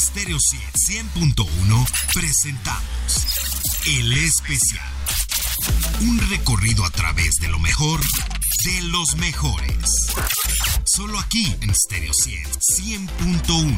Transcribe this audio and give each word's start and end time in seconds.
Stereo 0.00 0.38
100.1 0.38 1.86
presentamos 2.14 3.26
El 3.86 4.12
Especial. 4.14 4.88
Un 6.00 6.18
recorrido 6.30 6.86
a 6.86 6.90
través 6.90 7.34
de 7.36 7.48
lo 7.48 7.58
mejor 7.58 8.00
de 8.64 8.82
los 8.84 9.16
mejores. 9.16 9.90
Solo 10.86 11.18
aquí 11.18 11.54
en 11.60 11.74
Stereo 11.74 12.12
100.1. 12.12 13.76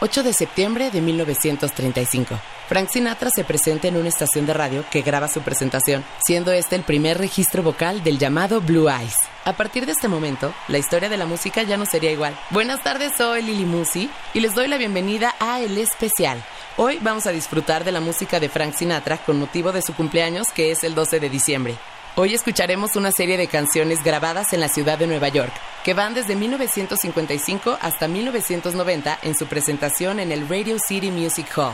8 0.00 0.22
de 0.22 0.32
septiembre 0.32 0.90
de 0.90 1.02
1935. 1.02 2.40
Frank 2.72 2.88
Sinatra 2.88 3.28
se 3.28 3.44
presenta 3.44 3.88
en 3.88 3.98
una 3.98 4.08
estación 4.08 4.46
de 4.46 4.54
radio 4.54 4.82
que 4.90 5.02
graba 5.02 5.28
su 5.28 5.42
presentación, 5.42 6.02
siendo 6.24 6.52
este 6.52 6.74
el 6.74 6.84
primer 6.84 7.18
registro 7.18 7.62
vocal 7.62 8.02
del 8.02 8.16
llamado 8.16 8.62
Blue 8.62 8.88
Eyes. 8.88 9.12
A 9.44 9.52
partir 9.52 9.84
de 9.84 9.92
este 9.92 10.08
momento, 10.08 10.54
la 10.68 10.78
historia 10.78 11.10
de 11.10 11.18
la 11.18 11.26
música 11.26 11.64
ya 11.64 11.76
no 11.76 11.84
sería 11.84 12.10
igual. 12.10 12.34
Buenas 12.48 12.82
tardes, 12.82 13.12
soy 13.14 13.42
Lili 13.42 13.66
Musi 13.66 14.08
y 14.32 14.40
les 14.40 14.54
doy 14.54 14.68
la 14.68 14.78
bienvenida 14.78 15.34
a 15.38 15.60
El 15.60 15.76
Especial. 15.76 16.42
Hoy 16.78 16.98
vamos 17.02 17.26
a 17.26 17.32
disfrutar 17.32 17.84
de 17.84 17.92
la 17.92 18.00
música 18.00 18.40
de 18.40 18.48
Frank 18.48 18.72
Sinatra 18.72 19.18
con 19.18 19.38
motivo 19.38 19.70
de 19.72 19.82
su 19.82 19.92
cumpleaños 19.92 20.46
que 20.54 20.70
es 20.70 20.82
el 20.82 20.94
12 20.94 21.20
de 21.20 21.28
diciembre. 21.28 21.76
Hoy 22.14 22.34
escucharemos 22.34 22.94
una 22.96 23.10
serie 23.10 23.38
de 23.38 23.46
canciones 23.46 24.04
grabadas 24.04 24.52
en 24.52 24.60
la 24.60 24.68
ciudad 24.68 24.98
de 24.98 25.06
Nueva 25.06 25.28
York, 25.28 25.50
que 25.82 25.94
van 25.94 26.12
desde 26.12 26.36
1955 26.36 27.78
hasta 27.80 28.06
1990 28.06 29.18
en 29.22 29.34
su 29.34 29.46
presentación 29.46 30.20
en 30.20 30.30
el 30.30 30.46
Radio 30.46 30.76
City 30.78 31.10
Music 31.10 31.46
Hall. 31.56 31.72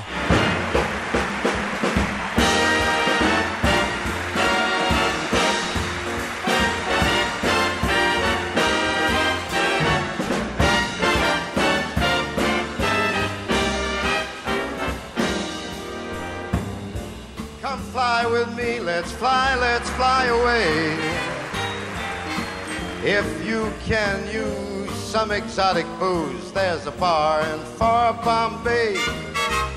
Fly 20.19 20.27
away. 20.27 20.99
If 23.05 23.47
you 23.47 23.73
can 23.85 24.27
use 24.33 24.91
some 24.91 25.31
exotic 25.31 25.87
booze, 26.01 26.51
there's 26.51 26.87
a 26.87 26.91
bar 26.91 27.43
in 27.43 27.61
far 27.79 28.15
Bombay. 28.25 28.97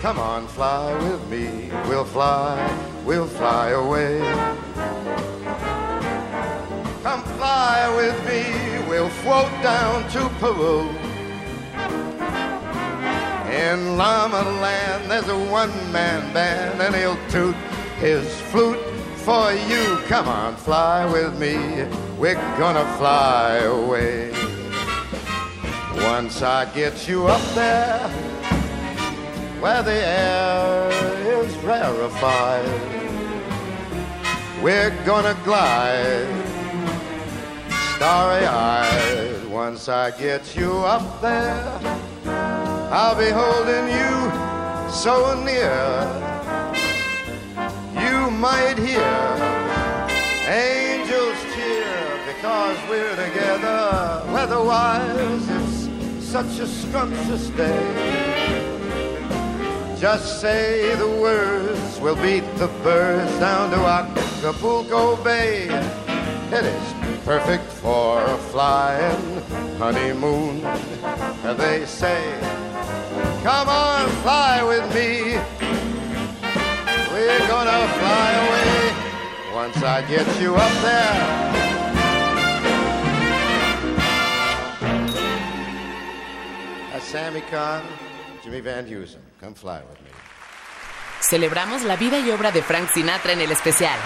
Come 0.01 0.17
on, 0.17 0.47
fly 0.47 0.93
with 1.03 1.23
me, 1.29 1.69
we'll 1.87 2.05
fly, 2.05 2.57
we'll 3.05 3.27
fly 3.27 3.69
away. 3.69 4.19
Come 7.03 7.23
fly 7.37 7.93
with 7.95 8.17
me, 8.25 8.89
we'll 8.89 9.09
float 9.21 9.51
down 9.61 10.09
to 10.09 10.21
Peru. 10.39 10.89
In 13.63 13.95
Llama 13.95 14.41
Land, 14.59 15.11
there's 15.11 15.27
a 15.27 15.37
one-man 15.51 16.33
band, 16.33 16.81
and 16.81 16.95
he'll 16.95 17.19
toot 17.29 17.55
his 17.99 18.25
flute 18.49 18.90
for 19.23 19.53
you. 19.53 19.97
Come 20.07 20.27
on, 20.27 20.55
fly 20.55 21.05
with 21.05 21.37
me. 21.37 21.55
We're 22.17 22.41
gonna 22.57 22.85
fly 22.97 23.57
away. 23.57 24.31
Once 25.95 26.41
I 26.41 26.65
get 26.73 27.07
you 27.07 27.27
up 27.27 27.41
there, 27.53 27.99
where 29.59 29.83
the 29.83 29.93
air 29.93 30.89
is 31.43 31.55
rarefied, 31.57 32.65
we're 34.63 34.95
gonna 35.05 35.37
glide, 35.43 36.27
starry-eyed. 37.95 39.45
Once 39.45 39.87
I 39.87 40.09
get 40.11 40.55
you 40.55 40.71
up 40.79 41.21
there, 41.21 41.79
I'll 42.91 43.15
be 43.15 43.29
holding 43.29 43.87
you 43.87 44.91
so 44.91 45.41
near 45.43 46.30
might 48.39 48.77
hear 48.77 49.01
angels 50.47 51.37
cheer 51.53 52.19
because 52.25 52.77
we're 52.89 53.15
together. 53.15 54.23
Weatherwise, 54.33 55.47
it's 55.49 56.25
such 56.25 56.59
a 56.59 56.67
scrumptious 56.67 57.49
day. 57.49 58.81
Just 59.99 60.41
say 60.41 60.95
the 60.95 61.07
words, 61.07 61.99
we'll 61.99 62.15
beat 62.15 62.45
the 62.55 62.67
birds 62.83 63.31
down 63.39 63.69
to 63.71 63.77
Acapulco 63.77 65.21
Bay. 65.23 65.65
It 66.51 66.65
is 66.65 66.93
perfect 67.23 67.65
for 67.65 68.23
a 68.23 68.37
flying 68.51 69.41
honeymoon. 69.77 70.61
They 71.57 71.85
say, 71.85 72.21
Come 73.43 73.69
on, 73.69 74.09
fly 74.23 74.63
with 74.63 74.85
me. 74.95 75.70
We're 77.21 77.47
gonna 77.47 77.87
fly 77.99 78.29
away 78.43 79.53
once 79.53 79.77
I 79.83 80.01
get 80.09 80.27
you 80.41 80.55
up 80.55 80.73
there. 80.81 81.17
That's 86.91 87.05
Sammy 87.05 87.41
Kahn, 87.41 87.83
Jimmy 88.43 88.61
Van 88.61 88.87
Heusen. 88.87 89.21
Come 89.39 89.53
fly 89.53 89.81
with 89.87 90.01
me. 90.01 90.09
Celebramos 91.19 91.83
la 91.83 91.95
vida 91.95 92.17
y 92.17 92.31
obra 92.31 92.51
de 92.51 92.63
Frank 92.63 92.89
Sinatra 92.89 93.33
en 93.33 93.41
el 93.41 93.51
especial. 93.51 93.99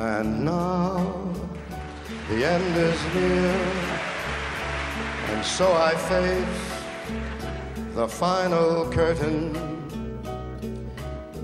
And 0.00 0.44
now 0.44 1.32
the 2.28 2.44
end 2.44 2.76
is 2.76 3.00
near, 3.14 3.54
and 5.28 5.44
so 5.44 5.72
I 5.76 5.94
face 5.94 6.71
the 7.94 8.08
final 8.08 8.90
curtain. 8.90 9.52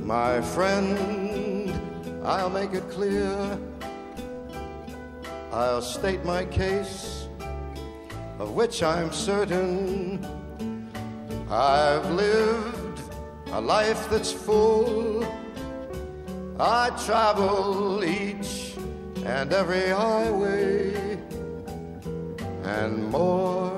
My 0.02 0.40
friend, 0.40 1.70
I'll 2.24 2.48
make 2.48 2.72
it 2.72 2.88
clear. 2.88 3.58
I'll 5.52 5.82
state 5.82 6.24
my 6.24 6.46
case, 6.46 7.28
of 8.38 8.52
which 8.52 8.82
I'm 8.82 9.12
certain. 9.12 10.24
I've 11.50 12.10
lived 12.10 13.00
a 13.52 13.60
life 13.60 14.08
that's 14.08 14.32
full. 14.32 15.24
I 16.58 16.90
travel 17.04 18.04
each 18.04 18.74
and 19.24 19.52
every 19.52 19.90
highway 19.90 21.18
and 22.64 23.08
more, 23.10 23.77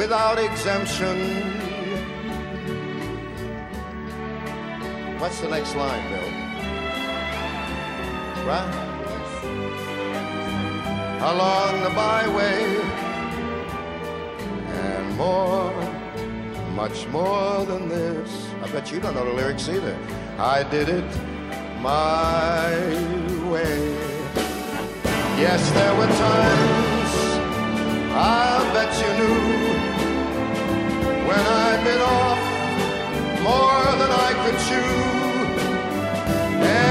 without 0.00 0.38
exemption. 0.38 1.16
What's 5.20 5.40
the 5.40 5.48
next 5.48 5.76
line, 5.76 6.04
Bill? 6.10 6.30
Right? 8.50 8.72
Along 11.32 11.82
the 11.82 11.90
byway 11.90 12.62
and 14.84 15.16
more, 15.18 15.70
much 16.74 17.06
more 17.08 17.66
than 17.66 17.90
this. 17.90 18.48
I 18.62 18.70
bet 18.72 18.90
you 18.90 19.00
don't 19.00 19.14
know 19.14 19.26
the 19.26 19.34
lyrics 19.34 19.68
either. 19.68 19.98
I 20.38 20.62
did 20.62 20.88
it 20.88 21.10
my 21.82 22.70
way. 23.52 23.78
Yes, 25.44 25.60
there 25.72 25.94
were 25.94 26.06
times 26.06 27.12
I 28.12 28.70
bet 28.74 28.90
you 29.02 29.10
knew 29.18 29.69
when 31.30 31.46
I 31.46 31.70
bit 31.84 32.00
off 32.00 32.40
more 33.48 33.86
than 34.00 34.10
I 34.28 34.30
could 34.42 34.58
chew. 34.66 34.94
And 36.66 36.89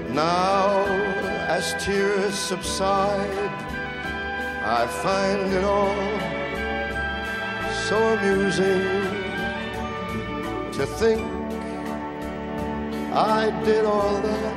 But 0.00 0.14
now, 0.14 0.86
as 1.48 1.74
tears 1.84 2.34
subside, 2.34 3.50
I 4.64 4.86
find 4.86 5.52
it 5.52 5.62
all 5.62 5.94
so 7.86 7.98
amusing 8.16 8.80
to 10.72 10.86
think 10.86 11.20
I 13.12 13.50
did 13.66 13.84
all 13.84 14.22
that. 14.22 14.56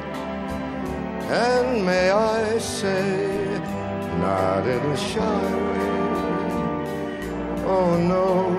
And 1.29 1.85
may 1.85 2.11
I 2.11 2.57
say, 2.59 3.59
not 4.19 4.65
in 4.65 4.79
a 4.79 4.97
shy 4.97 5.45
way. 5.67 5.89
Oh 7.65 7.97
no, 7.97 8.49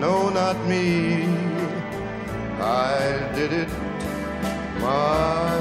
no, 0.00 0.30
not 0.30 0.56
me. 0.66 1.28
I 2.60 3.32
did 3.36 3.52
it 3.52 3.83
my 4.84 5.58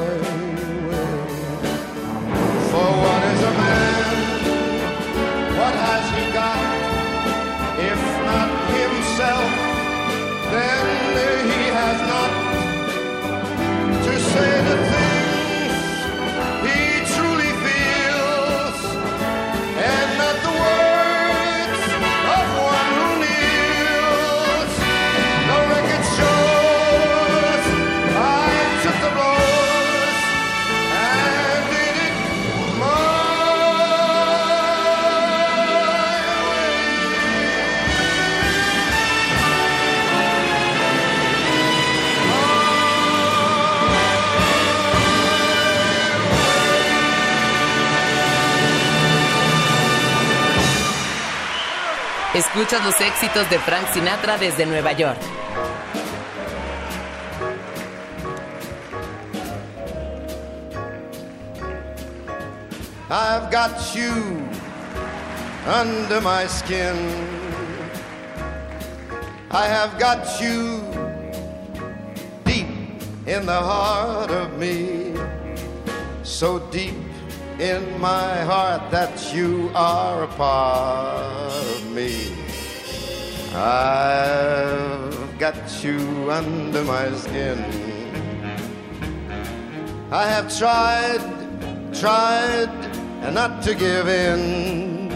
way. 0.87 1.23
For 2.69 2.89
what 3.01 3.23
is 3.31 3.43
a 3.43 3.51
man? 3.51 3.92
Escuchas 52.63 52.85
los 52.85 53.01
éxitos 53.01 53.49
de 53.49 53.59
Frank 53.59 53.91
Sinatra 53.91 54.37
desde 54.37 54.65
Nueva 54.65 54.93
York. 54.93 55.17
I've 63.09 63.51
got 63.51 63.93
you 63.93 64.47
under 65.67 66.21
my 66.21 66.47
skin. 66.47 66.95
I 69.51 69.67
have 69.67 69.99
got 69.99 70.25
you 70.39 70.79
deep 72.45 72.69
in 73.27 73.45
the 73.45 73.59
heart 73.59 74.31
of 74.31 74.57
me. 74.57 75.15
So 76.23 76.59
deep 76.71 76.95
in 77.59 77.99
my 77.99 78.41
heart 78.45 78.89
that 78.91 79.33
you 79.33 79.69
are 79.75 80.23
a 80.23 80.27
part 80.27 81.51
of 81.51 81.91
me. 81.91 82.42
I've 83.55 85.37
got 85.37 85.83
you 85.83 86.31
under 86.31 86.83
my 86.83 87.13
skin. 87.13 87.63
I 90.11 90.25
have 90.25 90.57
tried, 90.57 91.21
tried, 91.93 92.69
and 93.21 93.35
not 93.35 93.61
to 93.63 93.75
give 93.75 94.07
in. 94.07 95.11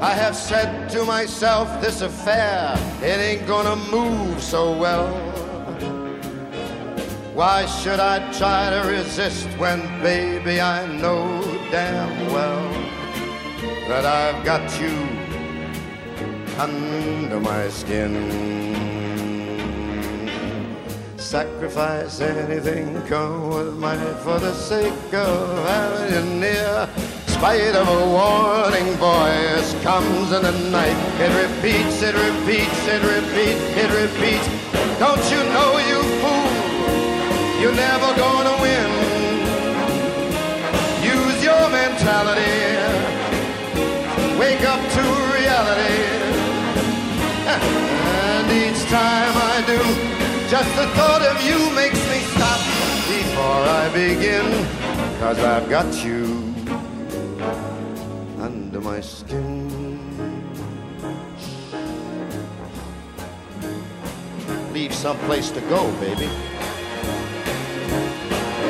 I 0.00 0.14
have 0.14 0.34
said 0.34 0.88
to 0.90 1.04
myself, 1.04 1.80
this 1.80 2.00
affair, 2.00 2.74
it 3.00 3.20
ain't 3.20 3.46
gonna 3.46 3.76
move 3.76 4.42
so 4.42 4.76
well. 4.76 5.14
Why 7.34 7.66
should 7.66 8.00
I 8.00 8.18
try 8.32 8.68
to 8.70 8.88
resist 8.88 9.46
when, 9.58 9.80
baby, 10.02 10.60
I 10.60 10.86
know 10.86 11.40
damn 11.70 12.32
well 12.32 12.68
that 13.86 14.04
I've 14.04 14.44
got 14.44 14.80
you 14.80 15.21
under 16.58 17.40
my 17.40 17.68
skin? 17.68 18.12
Sacrifice 21.16 22.20
anything, 22.20 23.00
come 23.06 23.48
with 23.48 23.74
my 23.74 23.96
for 24.22 24.38
the 24.38 24.52
sake 24.52 25.14
of 25.14 25.66
having 25.66 26.14
you 26.14 26.40
near. 26.40 26.88
Spite 27.26 27.74
of 27.74 27.88
a 27.88 28.06
warning 28.06 28.92
voice 28.98 29.74
comes 29.82 30.30
in 30.30 30.42
the 30.42 30.52
night. 30.70 30.96
It 31.18 31.32
repeats, 31.42 32.02
it 32.02 32.14
repeats, 32.14 32.86
it 32.86 33.02
repeats, 33.02 33.62
it 33.82 33.90
repeats. 34.02 34.46
Don't 34.98 35.24
you 35.32 35.42
know, 35.54 35.78
you 35.88 36.00
fool? 36.20 36.62
You're 37.60 37.74
never 37.74 38.14
gonna 38.14 38.56
win. 38.62 38.90
Use 41.02 41.42
your 41.42 41.68
mentality. 41.70 42.52
Wake 44.38 44.62
up 44.62 44.80
to 44.92 45.02
reality. 45.34 46.21
And 47.60 48.50
each 48.50 48.82
time 48.88 49.34
I 49.36 49.62
do, 49.66 49.78
just 50.48 50.70
the 50.76 50.86
thought 50.96 51.22
of 51.22 51.40
you 51.44 51.58
makes 51.74 52.00
me 52.10 52.18
stop 52.34 52.60
before 53.08 53.62
I 53.80 53.90
begin. 53.92 54.46
Cause 55.18 55.38
I've 55.38 55.68
got 55.68 56.04
you 56.04 56.54
under 58.38 58.80
my 58.80 59.00
skin. 59.00 59.70
Leave 64.72 64.94
some 64.94 65.18
place 65.18 65.50
to 65.50 65.60
go, 65.62 65.92
baby. 66.00 66.28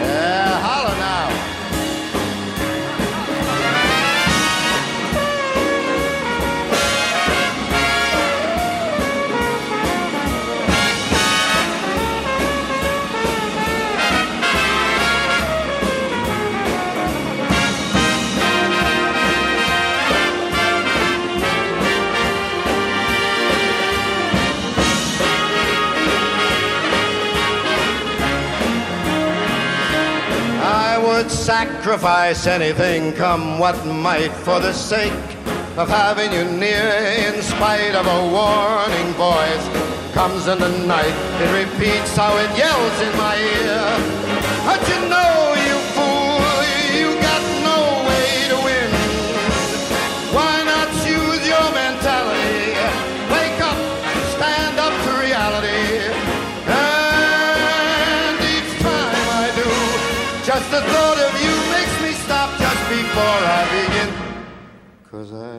Yeah, 0.01 0.61
holla 0.61 0.95
now. 0.99 1.52
Sacrifice 31.43 32.47
anything, 32.47 33.13
come 33.15 33.59
what 33.59 33.75
might, 33.85 34.31
for 34.47 34.61
the 34.61 34.73
sake 34.73 35.13
of 35.77 35.89
having 35.89 36.33
you 36.33 36.45
near. 36.45 36.87
In 37.27 37.43
spite 37.43 37.97
of 37.97 38.07
a 38.07 38.21
warning 38.31 39.13
voice, 39.15 39.67
comes 40.15 40.47
in 40.47 40.61
the 40.61 40.71
night. 40.87 41.17
It 41.43 41.51
repeats 41.67 42.15
how 42.15 42.31
it 42.39 42.51
yells 42.57 42.97
in 43.03 43.13
my 43.19 43.35
ear. 43.59 43.91
But 44.63 44.87
you 44.87 45.01
know, 45.11 45.52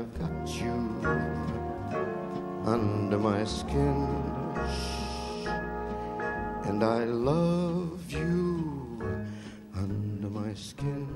I've 0.03 0.19
got 0.19 0.61
you 0.61 0.73
under 2.65 3.17
my 3.17 3.45
skin. 3.45 4.09
And 6.65 6.83
I 6.83 7.05
love 7.05 8.11
you 8.11 8.99
under 9.73 10.29
my 10.29 10.53
skin. 10.55 11.07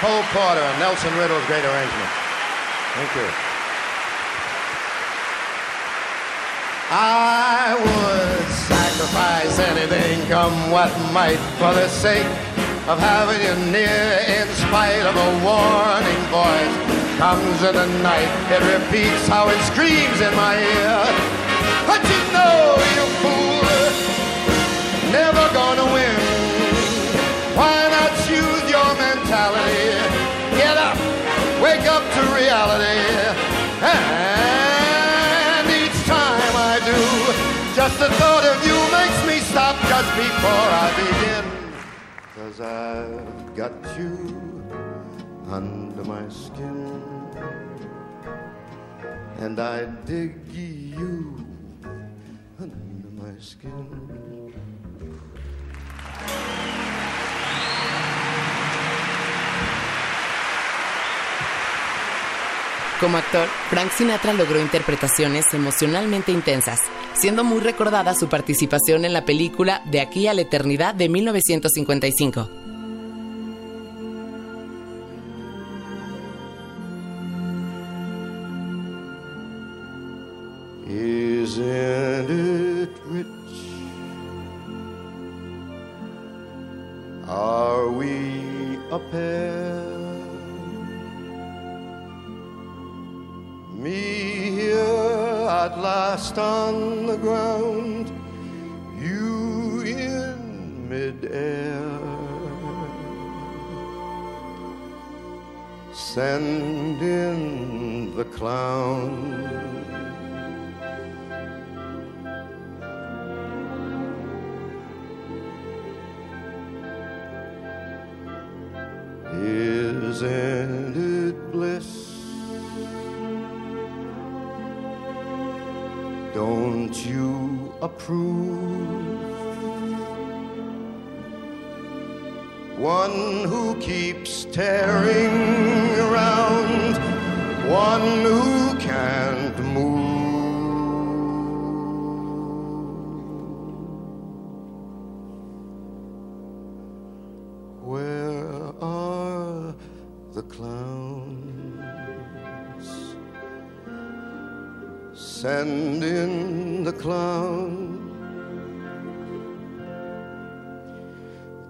Cole 0.00 0.22
Porter 0.32 0.78
Nelson 0.80 1.16
Riddle's 1.16 1.46
great 1.46 1.64
arrangement. 1.64 2.10
Thank 2.96 3.14
you. 3.14 3.51
I 6.94 7.72
would 7.72 8.48
sacrifice 8.68 9.58
anything, 9.58 10.28
come 10.28 10.70
what 10.70 10.92
might, 11.10 11.40
for 11.56 11.72
the 11.72 11.88
sake 11.88 12.28
of 12.84 13.00
having 13.00 13.40
you 13.40 13.56
near. 13.72 14.20
In 14.28 14.46
spite 14.60 15.00
of 15.00 15.16
a 15.16 15.30
warning 15.40 16.22
voice, 16.28 16.76
comes 17.16 17.64
in 17.64 17.80
the 17.80 17.88
night. 18.04 18.28
It 18.52 18.60
repeats 18.76 19.24
how 19.26 19.48
it 19.48 19.56
screams 19.72 20.20
in 20.20 20.36
my 20.36 20.60
ear. 20.60 21.00
But 21.88 22.04
you 22.04 22.22
know, 22.28 22.76
you 22.76 23.04
fool, 23.24 23.88
never 25.08 25.48
gonna 25.56 25.88
win. 25.96 26.20
Why 27.56 27.88
not 27.88 28.12
choose 28.28 28.68
your 28.68 28.90
mentality? 29.00 29.96
Get 30.60 30.76
up, 30.76 31.00
wake 31.64 31.88
up 31.88 32.04
to 32.04 32.20
reality. 32.36 34.21
The 38.02 38.08
thought 38.14 38.44
of 38.52 38.58
you 38.66 38.78
makes 38.98 39.20
me 39.30 39.36
stop 39.50 39.76
just 39.92 40.10
before 40.16 40.68
I 40.84 40.88
begin. 41.02 41.44
Cause 42.36 42.58
I've 42.60 43.54
got 43.54 43.74
you 43.96 44.16
under 45.48 46.02
my 46.04 46.28
skin. 46.28 47.00
And 49.38 49.60
I 49.60 49.84
dig 50.04 50.34
you 50.52 51.46
under 52.58 53.10
my 53.22 53.34
skin. 53.38 53.86
Como 62.98 63.18
actor, 63.18 63.48
Frank 63.68 63.90
Sinatra 63.92 64.32
logró 64.32 64.60
interpretaciones 64.60 65.52
emocionalmente 65.54 66.30
intensas, 66.30 66.80
siendo 67.14 67.44
muy 67.44 67.60
recordada 67.60 68.14
su 68.14 68.28
participación 68.28 69.04
en 69.04 69.12
la 69.12 69.24
película 69.24 69.82
De 69.90 70.00
aquí 70.00 70.26
a 70.26 70.34
la 70.34 70.42
eternidad 70.42 70.94
de 70.94 71.08
1955. 71.08 72.61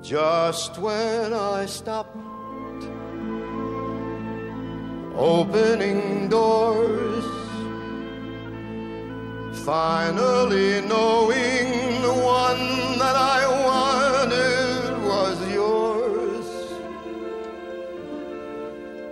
Just 0.02 0.78
when 0.78 1.32
I 1.32 1.64
stopped 1.66 2.16
opening 5.14 6.28
doors, 6.28 7.24
finally 9.64 10.80
knowing 10.82 12.02
the 12.02 12.12
one 12.12 12.98
that 12.98 13.16
I 13.16 13.46
wanted 13.68 15.04
was 15.04 15.38
yours, 15.52 16.46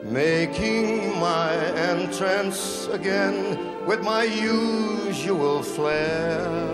making 0.04 1.18
my 1.20 1.54
entrance 1.76 2.88
again 2.88 3.86
with 3.86 4.02
my 4.02 4.24
usual 4.24 5.62
flair. 5.62 6.69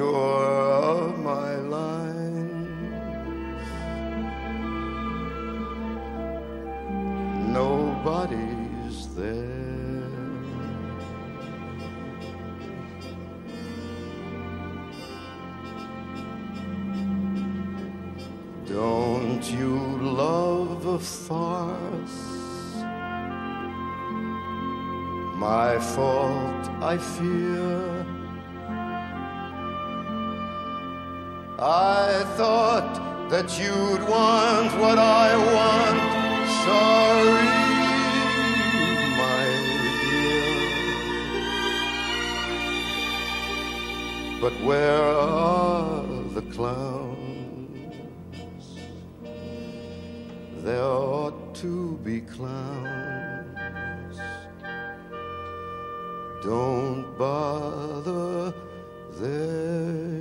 Sure 0.00 0.44
of 0.46 1.18
my 1.18 1.56
lines, 1.56 2.72
nobody's 7.52 9.14
there. 9.14 9.60
Don't 18.66 19.44
you 19.52 19.76
love 20.00 20.86
a 20.86 20.98
farce? 20.98 22.30
my 25.36 25.78
fault, 25.78 26.68
I 26.80 26.96
fear. 26.96 28.09
That 33.30 33.56
you'd 33.60 34.02
want 34.08 34.72
what 34.80 34.98
I 34.98 35.36
want. 35.54 36.00
Sorry, 36.66 37.46
my 39.22 39.44
dear. 40.02 40.50
But 44.40 44.54
where 44.64 45.02
are 45.02 46.02
the 46.34 46.42
clowns? 46.56 47.94
There 50.64 50.82
ought 50.82 51.54
to 51.54 51.98
be 52.02 52.22
clowns. 52.22 53.56
Don't 56.42 57.04
bother, 57.16 58.52
they're 59.20 60.19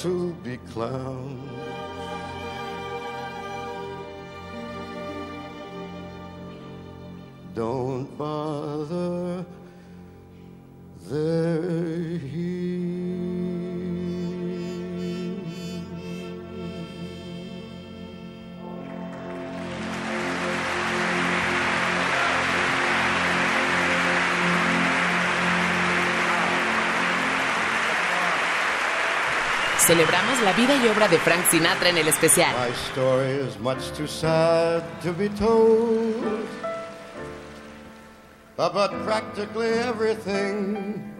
to 0.00 0.32
be 0.42 0.56
clowns. 0.72 1.39
Celebramos 29.90 30.40
la 30.42 30.52
vida 30.52 30.76
y 30.76 30.86
obra 30.86 31.08
de 31.08 31.18
Frank 31.18 31.50
Sinatra 31.50 31.88
en 31.88 31.98
el 31.98 32.06
especial. 32.06 32.54
My 32.54 32.72
story 32.92 33.32
is 33.44 33.58
much 33.58 33.90
too 33.90 34.06
sad 34.06 34.84
to 35.02 35.12
be 35.12 35.28
told. 35.30 36.46
But 38.56 38.92
practically 39.04 39.66
everything 39.66 41.12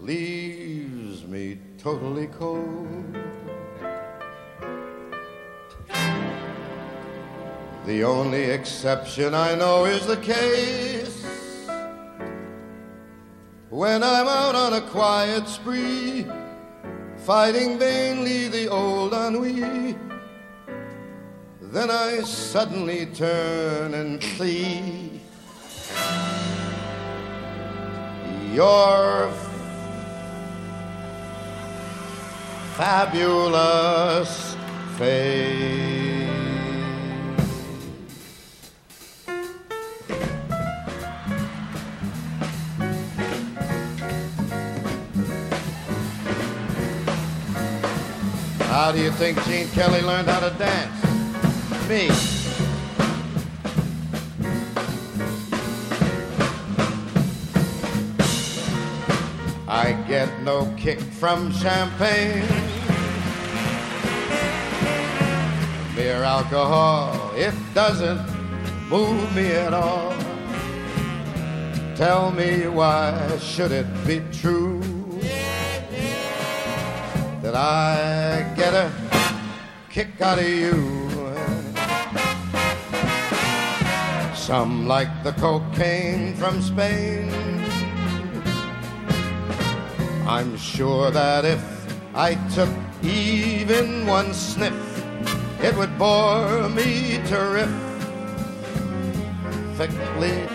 leaves 0.00 1.26
me 1.26 1.58
totally 1.76 2.28
cold. 2.28 3.14
The 7.84 8.04
only 8.04 8.44
exception 8.44 9.34
I 9.34 9.54
know 9.54 9.84
is 9.84 10.06
the 10.06 10.16
case 10.16 11.26
when 13.68 14.02
I'm 14.02 14.26
out 14.26 14.54
on 14.54 14.72
a 14.72 14.80
quiet 14.80 15.46
spree, 15.46 16.24
fighting 17.24 17.78
vainly 17.78 18.48
the 18.48 18.68
old 18.68 19.12
ennui. 19.12 19.96
Then 21.60 21.90
I 21.90 22.20
suddenly 22.20 23.06
turn 23.06 23.94
and 23.94 24.22
see 24.22 25.20
your 28.54 29.30
fabulous 32.76 34.56
face. 34.96 36.27
How 48.88 48.94
do 48.94 49.02
you 49.02 49.10
think 49.10 49.36
Gene 49.44 49.68
Kelly 49.68 50.00
learned 50.00 50.28
how 50.28 50.40
to 50.40 50.48
dance? 50.58 50.98
Me. 51.90 52.08
I 59.68 59.92
get 60.08 60.42
no 60.42 60.74
kick 60.78 61.00
from 61.00 61.52
champagne. 61.52 62.48
Mere 65.94 66.22
alcohol, 66.22 67.32
it 67.34 67.52
doesn't 67.74 68.26
move 68.88 69.36
me 69.36 69.48
at 69.48 69.74
all. 69.74 70.16
Tell 71.94 72.30
me 72.30 72.68
why 72.68 73.36
should 73.36 73.70
it 73.70 73.86
be 74.06 74.22
true 74.32 74.77
that 77.50 77.56
I 77.56 78.54
get 78.56 78.74
a 78.74 78.92
kick 79.88 80.20
out 80.20 80.38
of 80.38 80.46
you? 80.46 81.08
Some 84.34 84.86
like 84.86 85.08
the 85.24 85.32
cocaine 85.32 86.34
from 86.34 86.60
Spain. 86.60 87.30
I'm 90.26 90.58
sure 90.58 91.10
that 91.10 91.46
if 91.46 91.64
I 92.14 92.34
took 92.54 92.68
even 93.02 94.06
one 94.06 94.34
sniff, 94.34 94.74
it 95.62 95.74
would 95.74 95.96
bore 95.98 96.68
me 96.68 97.18
terrifically 97.24 97.78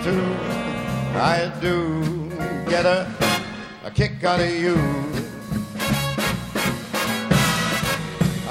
too. 0.03 0.25
I 1.17 1.51
do 1.59 2.03
get 2.69 2.85
a, 2.85 3.07
a 3.83 3.89
kick 3.89 4.23
out 4.23 4.41
of 4.41 4.51
you. 4.51 5.02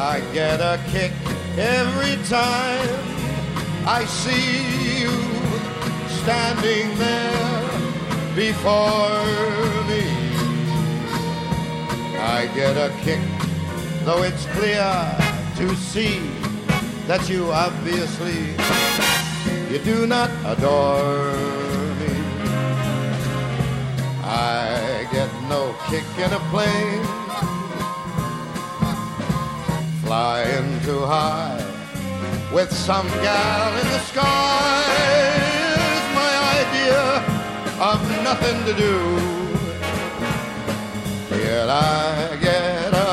I 0.05 0.19
get 0.35 0.61
a 0.61 0.81
kick 0.91 1.13
every 1.57 2.17
time 2.25 2.99
I 3.87 4.05
see 4.05 5.01
you 5.01 5.13
standing 6.21 6.99
there 6.99 7.71
before 8.35 9.23
me. 9.87 10.03
I 12.19 12.51
get 12.53 12.77
a 12.77 12.93
kick, 13.05 13.21
though 14.05 14.25
it's 14.25 14.45
clear 14.47 14.91
to 15.59 15.77
see 15.77 16.19
that 17.07 17.29
you 17.31 17.53
obviously 17.53 18.57
you 19.71 19.79
do 19.85 20.09
not 20.09 20.31
adore 20.45 21.33
me. 22.01 22.15
I 24.25 25.07
get 25.13 25.31
no 25.49 25.77
kick 25.89 26.05
in 26.19 26.33
a 26.33 26.43
plane, 26.51 27.07
flying 30.13 30.79
too 30.83 31.07
high 31.07 31.57
with 32.53 32.71
some 32.71 33.09
gal 33.25 33.73
in 33.81 33.87
the 33.95 34.03
sky 34.11 34.85
is 35.97 36.05
my 36.21 36.35
idea 36.61 37.03
of 37.91 37.99
nothing 38.29 38.59
to 38.69 38.75
do. 38.87 38.97
Yet 41.45 41.67
I 41.71 42.37
get 42.49 42.93
a 42.93 43.13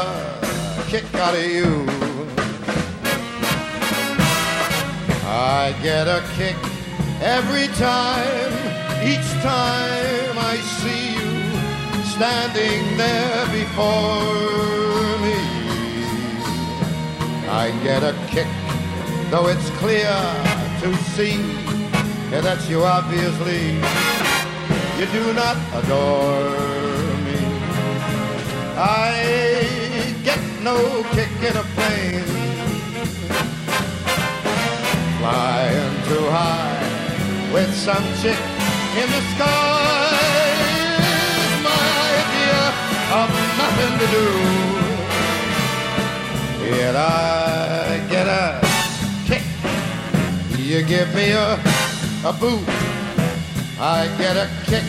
kick 0.92 1.08
out 1.16 1.36
of 1.42 1.48
you. 1.58 1.72
I 5.56 5.74
get 5.82 6.06
a 6.18 6.22
kick 6.36 6.58
every 7.38 7.68
time, 7.90 8.52
each 9.12 9.30
time 9.52 10.34
I 10.52 10.56
see 10.80 11.06
you 11.20 12.04
standing 12.16 12.84
there 12.98 13.46
before. 13.60 14.79
I 17.52 17.72
get 17.84 18.04
a 18.04 18.14
kick, 18.28 18.48
though 19.32 19.48
it's 19.48 19.70
clear 19.82 20.14
to 20.82 20.96
see 21.16 21.42
that 22.30 22.70
you 22.70 22.84
obviously 22.84 23.74
you 25.00 25.06
do 25.12 25.34
not 25.34 25.58
adore 25.74 27.18
me. 27.26 27.40
I 28.78 30.14
get 30.24 30.40
no 30.62 31.04
kick 31.16 31.34
in 31.42 31.58
a 31.58 31.66
plane, 31.74 32.30
flying 35.18 35.96
too 36.06 36.26
high 36.30 36.80
with 37.52 37.74
some 37.74 38.06
chick 38.22 38.40
in 39.02 39.10
the 39.10 39.22
sky. 39.34 40.20
my 41.66 41.98
idea 42.22 42.62
of 43.20 43.30
nothing 43.58 43.94
to 44.02 44.08
do. 44.18 44.80
Yet 46.78 46.96
I 46.96 47.29
Give 50.88 51.14
me 51.14 51.32
a, 51.32 51.60
a 52.26 52.32
boot, 52.32 52.64
I 53.80 54.08
get 54.18 54.38
a 54.38 54.48
kick. 54.66 54.84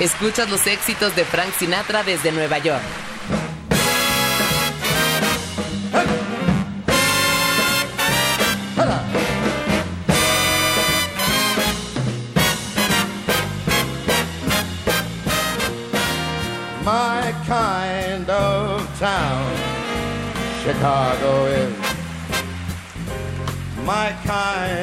Escuchas 0.00 0.48
los 0.50 0.66
éxitos 0.66 1.14
de 1.14 1.24
Frank 1.24 1.52
Sinatra 1.58 2.02
desde 2.02 2.32
Nueva 2.32 2.58
York. 2.58 2.82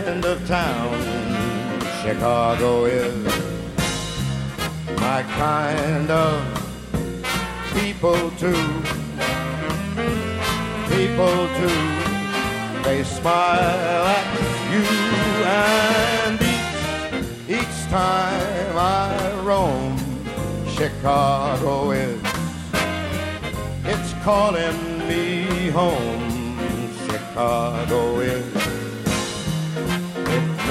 Kind 0.06 0.26
of 0.26 0.48
town, 0.48 1.02
Chicago 2.04 2.86
is. 2.86 3.26
My 4.98 5.24
kind 5.24 6.12
of 6.12 6.36
people 7.74 8.30
too. 8.42 8.66
People 10.94 11.38
too. 11.58 11.82
They 12.84 13.04
smile 13.04 14.06
at 14.18 14.28
you 14.74 14.86
and 15.48 16.40
each, 16.54 17.62
each 17.62 17.78
time 17.90 18.78
I 18.78 19.42
roam, 19.42 19.98
Chicago 20.68 21.92
is. 21.92 22.22
It's 23.84 24.14
calling 24.24 25.08
me 25.08 25.70
home, 25.70 26.94
Chicago 27.08 28.20
is. 28.20 28.65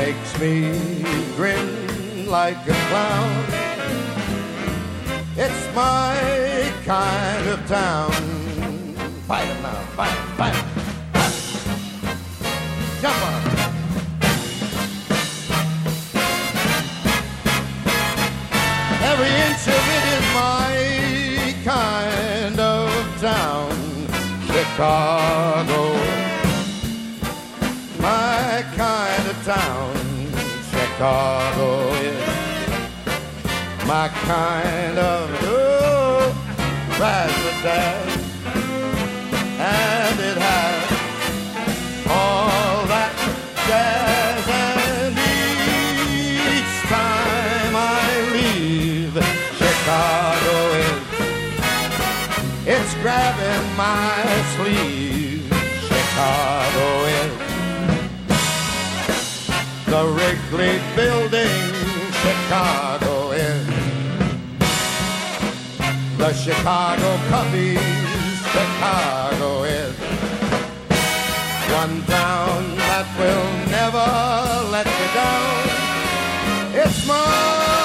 Makes 0.04 0.38
me 0.38 1.02
grin 1.34 2.26
like 2.26 2.58
a 2.68 2.74
clown 2.88 3.44
It's 5.34 5.74
my 5.74 6.70
kind 6.84 7.48
of 7.48 7.66
town. 7.66 8.12
Fight 9.26 9.48
it 9.48 9.62
now, 9.62 9.80
fight 9.96 10.23
Chicago 31.04 31.92
is 31.96 32.16
my 33.86 34.08
kind 34.08 34.96
of 34.98 35.28
oh, 35.42 36.32
razzmatazz. 36.98 38.04
And 38.06 38.13
Wrigley 60.54 60.80
Building 60.94 61.72
Chicago 62.22 63.32
is 63.32 63.66
the 66.16 66.32
Chicago 66.32 67.16
Cubbies 67.28 67.80
Chicago 68.52 69.64
is 69.64 69.96
one 71.72 72.02
town 72.04 72.76
that 72.76 73.06
will 73.18 73.48
never 73.78 74.08
let 74.70 74.86
you 74.86 75.08
down. 75.20 75.64
It's 76.84 77.04
mine, 77.08 77.83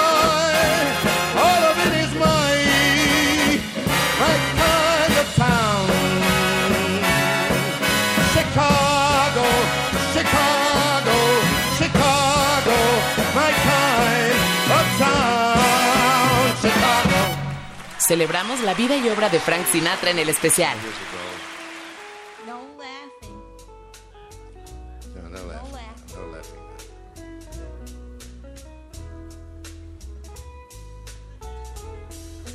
Celebramos 18.09 18.59
la 18.61 18.73
vida 18.73 18.97
y 18.97 19.07
obra 19.07 19.29
de 19.29 19.39
Frank 19.39 19.67
Sinatra 19.71 20.09
en 20.09 20.17
el 20.17 20.29
especial. 20.29 20.75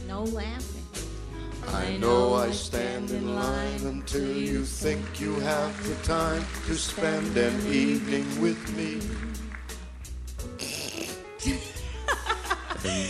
No 0.08 0.24
laughing. 0.24 0.84
I 1.68 1.98
know 1.98 2.34
I 2.34 2.50
stand 2.50 3.12
in 3.12 3.36
line 3.36 3.86
until 3.86 4.36
you 4.36 4.64
think 4.64 5.20
you 5.20 5.38
have 5.38 5.72
the 5.88 5.94
time 6.02 6.44
to 6.66 6.74
spend 6.74 7.36
an 7.36 7.54
evening 7.72 8.26
with 8.40 8.58
me. 8.76 8.98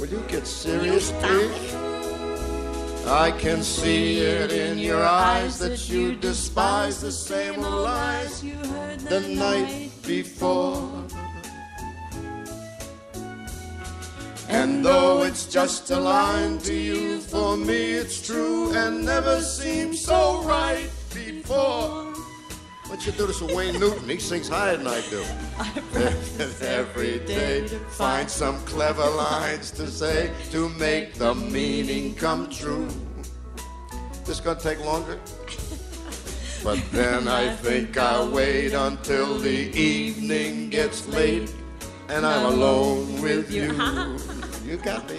Will 0.00 0.08
you 0.08 0.24
get 0.28 0.46
serious, 0.46 1.12
please? 1.20 1.74
I 3.06 3.32
can 3.32 3.62
see 3.62 4.20
it 4.20 4.50
in 4.50 4.78
your 4.78 5.04
eyes 5.04 5.58
that 5.58 5.90
you 5.90 6.16
despise 6.16 7.02
the 7.02 7.12
same 7.12 7.62
old 7.62 7.82
lies 7.82 8.42
you 8.42 8.54
heard 8.54 9.00
the 9.00 9.20
night 9.20 9.90
before. 10.06 10.90
And 14.48 14.82
though 14.82 15.22
it's 15.22 15.44
just 15.44 15.90
a 15.90 16.00
line 16.00 16.56
to 16.60 16.72
you, 16.72 17.20
for 17.20 17.58
me 17.58 17.92
it's 17.92 18.26
true 18.26 18.72
and 18.72 19.04
never 19.04 19.42
seemed 19.42 19.96
so 19.96 20.42
right 20.44 20.88
before. 21.12 22.14
What 22.86 23.04
you 23.04 23.12
do 23.12 23.26
this 23.26 23.42
with 23.42 23.54
Wayne 23.54 23.78
Newton? 23.78 24.08
He 24.08 24.18
sings 24.18 24.48
higher 24.48 24.78
than 24.78 24.86
I 24.86 25.02
do. 25.10 25.22
Every 26.62 27.18
day, 27.20 27.66
find 27.90 28.30
some 28.30 28.58
clever 28.60 29.04
lines 29.04 29.70
to 29.72 29.86
say 29.88 30.32
to 30.50 30.70
make 30.70 31.14
the 31.14 31.34
meaning 31.34 32.14
come 32.14 32.48
true. 32.48 32.88
This 34.24 34.40
gonna 34.40 34.58
take 34.58 34.80
longer? 34.84 35.18
But 36.62 36.78
then 36.92 37.26
I 37.26 37.54
think 37.56 37.96
I'll 37.96 38.30
wait 38.30 38.74
until 38.74 39.38
the 39.38 39.74
evening 39.74 40.68
gets 40.68 41.08
late 41.08 41.50
and 42.10 42.26
I'm 42.26 42.44
alone 42.52 43.22
with 43.22 43.50
you. 43.50 43.72
You 44.66 44.76
got 44.76 45.08
me. 45.10 45.18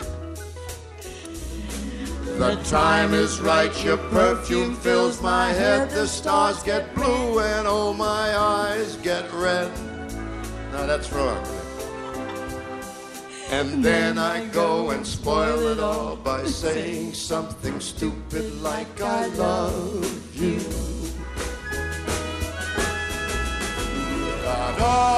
The 2.37 2.55
time 2.69 3.13
is 3.13 3.41
right, 3.41 3.83
your 3.83 3.97
perfume 3.97 4.75
fills 4.75 5.21
my 5.21 5.51
head. 5.51 5.89
The 5.89 6.07
stars 6.07 6.63
get 6.63 6.95
blue 6.95 7.39
and 7.39 7.67
oh, 7.67 7.91
my 7.91 8.37
eyes 8.37 8.95
get 8.97 9.29
red. 9.33 9.90
No, 10.71 10.87
that's 10.87 11.11
wrong. 11.11 11.45
And 13.51 13.83
then 13.83 14.17
I 14.17 14.45
go 14.47 14.91
and 14.91 15.05
spoil 15.05 15.67
it 15.67 15.79
all 15.79 16.15
by 16.15 16.45
saying 16.45 17.13
something 17.13 17.81
stupid 17.81 18.61
like 18.61 19.01
I 19.01 19.27
love 19.27 20.35
you. 20.35 20.59
Da 24.43 24.71
da 24.77 25.11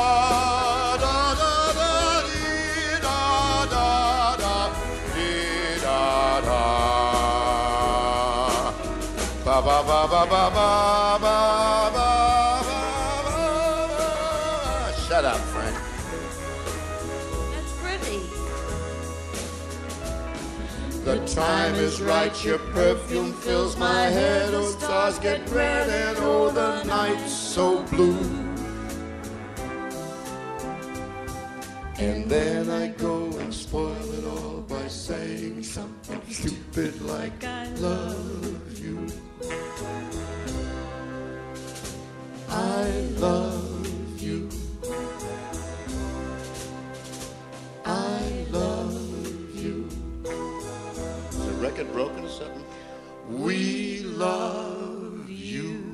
ba 9.62 9.84
ba 9.86 10.08
ba 10.10 10.26
ba 10.26 10.44
ba 10.56 11.13
time 21.34 21.74
is 21.76 22.00
right, 22.00 22.46
your 22.46 22.60
perfume 22.60 23.34
fills 23.34 23.76
my 23.76 24.04
head. 24.04 24.54
Oh, 24.54 24.70
stars 24.78 25.18
get 25.18 25.50
red, 25.50 25.90
and 25.90 26.18
oh, 26.20 26.52
the 26.52 26.84
night's 26.84 27.34
so 27.34 27.82
blue. 27.84 28.20
And 31.98 32.30
then 32.30 32.70
I 32.70 32.88
go 32.88 33.26
and 33.40 33.52
spoil 33.54 34.14
it 34.14 34.26
all 34.26 34.62
by 34.62 34.88
saying 34.88 35.64
something 35.64 36.22
stupid 36.30 37.02
like 37.02 37.44
I 37.44 37.68
love 37.76 38.78
you. 38.78 39.08
I 42.50 42.90
love 43.18 43.63
Broken 51.92 52.26
or 52.26 52.30
something? 52.30 52.64
We 53.30 54.04
love 54.04 55.30
you. 55.30 55.94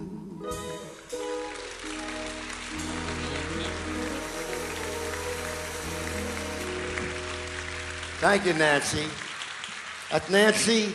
Thank 8.19 8.45
you, 8.45 8.53
Nancy. 8.53 9.07
That's 10.11 10.29
Nancy 10.29 10.93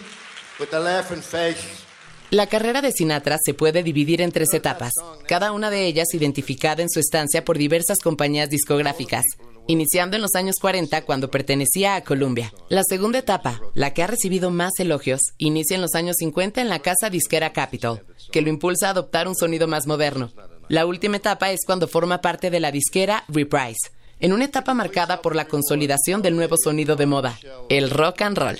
with 0.58 0.70
the 0.70 0.78
laughing 0.78 1.22
face. 1.22 1.84
La 2.30 2.48
carrera 2.48 2.82
de 2.82 2.90
Sinatra 2.90 3.38
se 3.40 3.54
puede 3.54 3.82
dividir 3.82 4.20
en 4.20 4.32
tres 4.32 4.52
etapas, 4.54 4.92
cada 5.28 5.52
una 5.52 5.70
de 5.70 5.86
ellas 5.86 6.12
identificada 6.14 6.82
en 6.82 6.90
su 6.90 6.98
estancia 6.98 7.44
por 7.44 7.58
diversas 7.58 7.98
compañías 8.00 8.50
discográficas. 8.50 9.22
Iniciando 9.66 10.16
en 10.16 10.22
los 10.22 10.34
años 10.34 10.56
40 10.60 11.04
cuando 11.04 11.30
pertenecía 11.30 11.96
a 11.96 12.04
Columbia. 12.04 12.52
La 12.68 12.82
segunda 12.82 13.18
etapa, 13.18 13.60
la 13.74 13.92
que 13.94 14.02
ha 14.02 14.06
recibido 14.06 14.50
más 14.50 14.72
elogios, 14.78 15.20
inicia 15.38 15.74
en 15.74 15.82
los 15.82 15.94
años 15.94 16.16
50 16.18 16.60
en 16.60 16.68
la 16.68 16.80
casa 16.80 17.10
disquera 17.10 17.52
Capitol, 17.52 18.04
que 18.32 18.42
lo 18.42 18.48
impulsa 18.48 18.88
a 18.88 18.90
adoptar 18.90 19.28
un 19.28 19.36
sonido 19.36 19.66
más 19.68 19.86
moderno. 19.86 20.32
La 20.68 20.86
última 20.86 21.16
etapa 21.16 21.50
es 21.50 21.60
cuando 21.66 21.88
forma 21.88 22.20
parte 22.20 22.50
de 22.50 22.60
la 22.60 22.72
disquera 22.72 23.24
Reprise, 23.28 23.90
en 24.20 24.32
una 24.32 24.46
etapa 24.46 24.74
marcada 24.74 25.20
por 25.20 25.36
la 25.36 25.46
consolidación 25.46 26.22
del 26.22 26.36
nuevo 26.36 26.56
sonido 26.56 26.96
de 26.96 27.06
moda, 27.06 27.38
el 27.68 27.90
rock 27.90 28.22
and 28.22 28.38
roll. 28.38 28.58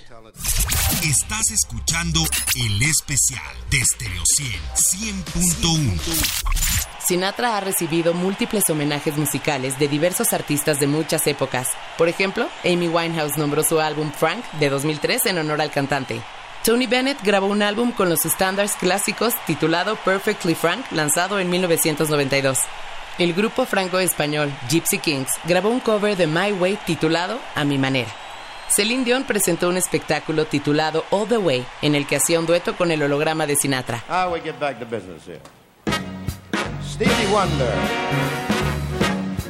Estás 1.02 1.50
escuchando 1.50 2.20
el 2.56 2.82
especial 2.82 3.56
de 3.70 3.84
Stereo 3.84 4.22
100 4.24 5.24
100.1. 5.24 6.93
Sinatra 7.06 7.58
ha 7.58 7.60
recibido 7.60 8.14
múltiples 8.14 8.70
homenajes 8.70 9.18
musicales 9.18 9.78
de 9.78 9.88
diversos 9.88 10.32
artistas 10.32 10.80
de 10.80 10.86
muchas 10.86 11.26
épocas. 11.26 11.68
Por 11.98 12.08
ejemplo, 12.08 12.48
Amy 12.64 12.88
Winehouse 12.88 13.36
nombró 13.36 13.62
su 13.62 13.78
álbum 13.78 14.10
Frank 14.10 14.42
de 14.58 14.70
2003 14.70 15.26
en 15.26 15.38
honor 15.38 15.60
al 15.60 15.70
cantante. 15.70 16.22
Tony 16.64 16.86
Bennett 16.86 17.22
grabó 17.22 17.48
un 17.48 17.62
álbum 17.62 17.92
con 17.92 18.08
los 18.08 18.24
estándares 18.24 18.72
clásicos 18.76 19.34
titulado 19.46 19.96
Perfectly 19.96 20.54
Frank, 20.54 20.86
lanzado 20.92 21.38
en 21.38 21.50
1992. 21.50 22.58
El 23.18 23.34
grupo 23.34 23.66
franco-español 23.66 24.50
Gypsy 24.70 24.98
Kings 24.98 25.30
grabó 25.44 25.68
un 25.68 25.80
cover 25.80 26.16
de 26.16 26.26
My 26.26 26.52
Way 26.52 26.78
titulado 26.86 27.38
A 27.54 27.64
mi 27.64 27.76
manera. 27.76 28.08
Celine 28.68 29.04
Dion 29.04 29.24
presentó 29.24 29.68
un 29.68 29.76
espectáculo 29.76 30.46
titulado 30.46 31.04
All 31.10 31.28
the 31.28 31.36
Way, 31.36 31.66
en 31.82 31.94
el 31.94 32.06
que 32.06 32.16
hacía 32.16 32.40
un 32.40 32.46
dueto 32.46 32.74
con 32.78 32.90
el 32.90 33.02
holograma 33.02 33.46
de 33.46 33.56
Sinatra. 33.56 34.02
How 34.08 34.32
we 34.32 34.40
get 34.40 34.58
back 34.58 34.78
to 34.78 34.86
business. 34.86 35.38
Stevie 36.94 37.32
Wonder. 37.32 37.74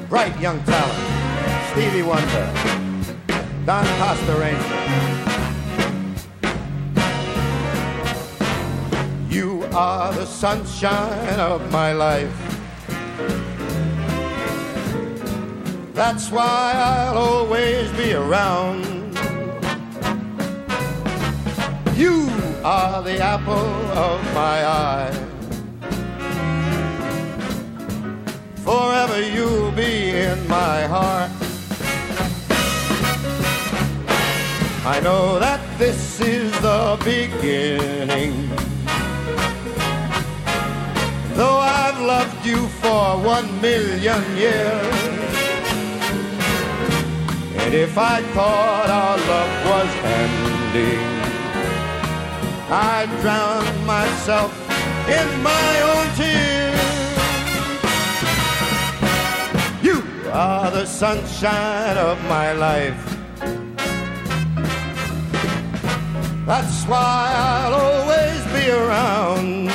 Bright 0.09 0.40
young 0.40 0.64
talent. 0.64 0.98
Stevie 1.72 2.00
Wonder. 2.00 2.50
Don 3.66 3.85
Costa 3.98 4.35
Ranger. 4.40 4.80
You 9.28 9.68
are 9.74 10.11
the 10.14 10.24
sunshine 10.24 11.38
of 11.38 11.70
my 11.70 11.92
life. 11.92 12.33
That's 15.92 16.30
why 16.30 16.72
I'll 16.74 17.18
always 17.18 17.92
be 17.92 18.14
around. 18.14 18.87
You 21.94 22.26
are 22.64 23.02
the 23.02 23.18
apple 23.18 23.68
of 23.92 24.24
my 24.33 24.66
eye. 24.66 25.33
Forever 28.64 29.20
you'll 29.20 29.72
be 29.72 30.09
in 30.11 30.48
my 30.48 30.85
heart. 30.85 31.31
I 34.87 35.00
know 35.00 35.38
that 35.38 35.61
this 35.79 36.18
is 36.20 36.50
the 36.61 36.96
beginning. 37.05 38.48
Though 41.35 41.59
I've 41.59 42.00
loved 42.00 42.46
you 42.46 42.66
for 42.81 43.18
one 43.18 43.48
million 43.61 44.22
years. 44.37 44.94
And 47.61 47.74
if 47.74 47.98
I 47.98 48.22
thought 48.35 48.88
our 48.88 49.16
love 49.33 49.53
was 49.70 49.90
ending, 50.22 51.05
I'd 52.70 53.11
drown 53.20 53.87
myself 53.87 54.53
in 55.09 55.42
my 55.42 55.70
own 55.92 56.16
tears. 56.16 56.73
Are 60.34 60.68
the 60.68 60.84
sunshine 60.84 61.96
of 61.96 62.20
my 62.24 62.52
life. 62.54 63.04
That's 66.44 66.84
why 66.86 67.32
I'll 67.36 67.74
always 67.74 68.42
be 68.52 68.68
around. 68.68 69.70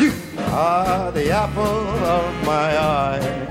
You 0.00 0.12
are 0.52 1.12
the 1.12 1.30
apple 1.32 1.86
of 2.18 2.46
my 2.46 2.78
eye. 2.78 3.46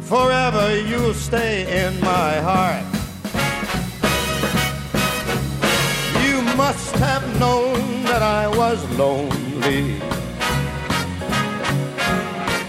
Forever 0.00 0.76
you'll 0.76 1.14
stay 1.14 1.86
in 1.86 2.00
my 2.00 2.40
heart. 2.50 2.84
You 6.26 6.42
must 6.56 6.96
have 6.96 7.24
known 7.38 8.02
that 8.06 8.22
I 8.22 8.48
was 8.48 8.84
lonely 8.98 10.17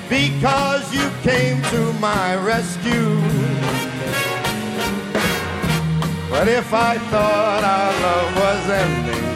because 0.09 0.91
you 0.91 1.07
came 1.21 1.61
to 1.61 1.93
my 1.99 2.35
rescue. 2.35 3.15
But 6.31 6.47
if 6.47 6.73
I 6.73 6.97
thought 7.11 7.63
our 7.63 7.93
love 8.05 8.35
was 8.43 8.69
ending, 8.85 9.29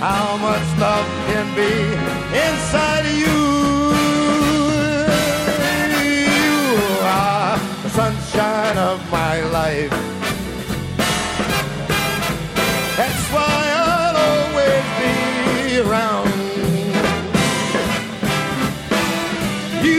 how 0.00 0.36
much 0.38 0.66
love 0.80 1.06
can 1.28 1.46
be 1.54 1.74
inside 2.44 3.06
of 3.06 3.16
you? 3.22 3.40
You 6.26 6.54
are 7.04 7.58
the 7.84 7.90
sunshine 7.90 8.78
of 8.78 8.98
my 9.12 9.42
life. 9.58 9.90
That's 12.96 13.24
why 13.32 13.60
I'll 13.76 14.16
always 14.16 14.84
be 14.98 15.78
around. 15.88 16.23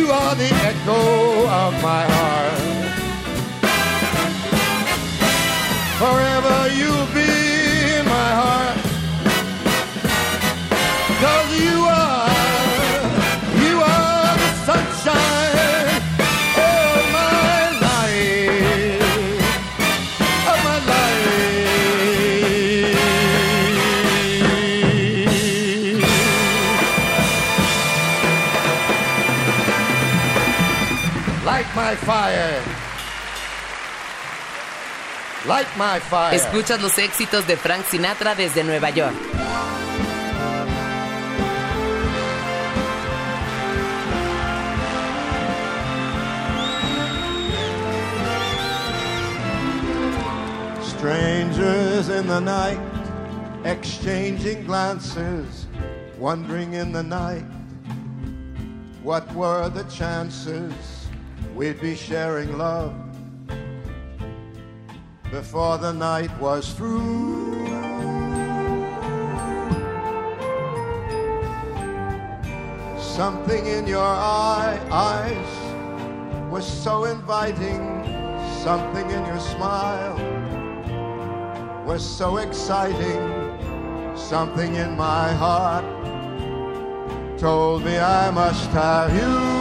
You 0.05 0.11
are 0.11 0.35
the 0.35 0.51
echo 0.69 1.47
of 1.47 1.73
my 1.81 2.03
heart. 2.13 2.59
Forever 5.97 6.57
you'll 6.77 7.07
Light 35.47 35.67
my 35.77 35.99
fire. 35.99 36.33
Escuchas 36.35 36.81
los 36.81 36.97
éxitos 36.97 37.45
de 37.45 37.55
Frank 37.55 37.85
Sinatra 37.85 38.33
desde 38.33 38.63
Nueva 38.63 38.89
York. 38.89 39.13
Strangers 50.81 52.09
in 52.09 52.25
the 52.25 52.39
night, 52.39 52.79
exchanging 53.65 54.65
glances, 54.65 55.67
wondering 56.17 56.73
in 56.73 56.91
the 56.91 57.03
night 57.03 57.45
what 59.03 59.31
were 59.35 59.69
the 59.69 59.83
chances 59.83 60.73
we'd 61.53 61.79
be 61.79 61.95
sharing 61.95 62.57
love 62.57 63.04
before 65.35 65.77
the 65.77 65.91
night 65.91 66.31
was 66.39 66.71
through. 66.71 67.53
Something 72.97 73.65
in 73.65 73.85
your 73.85 74.13
eye, 74.47 74.79
eyes 74.89 75.53
was 76.49 76.65
so 76.65 77.03
inviting, 77.03 77.81
something 78.63 79.09
in 79.09 79.25
your 79.25 79.41
smile 79.41 80.15
was 81.85 82.01
so 82.01 82.37
exciting. 82.37 83.21
Something 84.15 84.75
in 84.75 84.95
my 84.95 85.33
heart 85.33 85.85
told 87.37 87.83
me 87.83 87.97
I 87.97 88.31
must 88.31 88.69
have 88.69 89.13
you. 89.13 89.55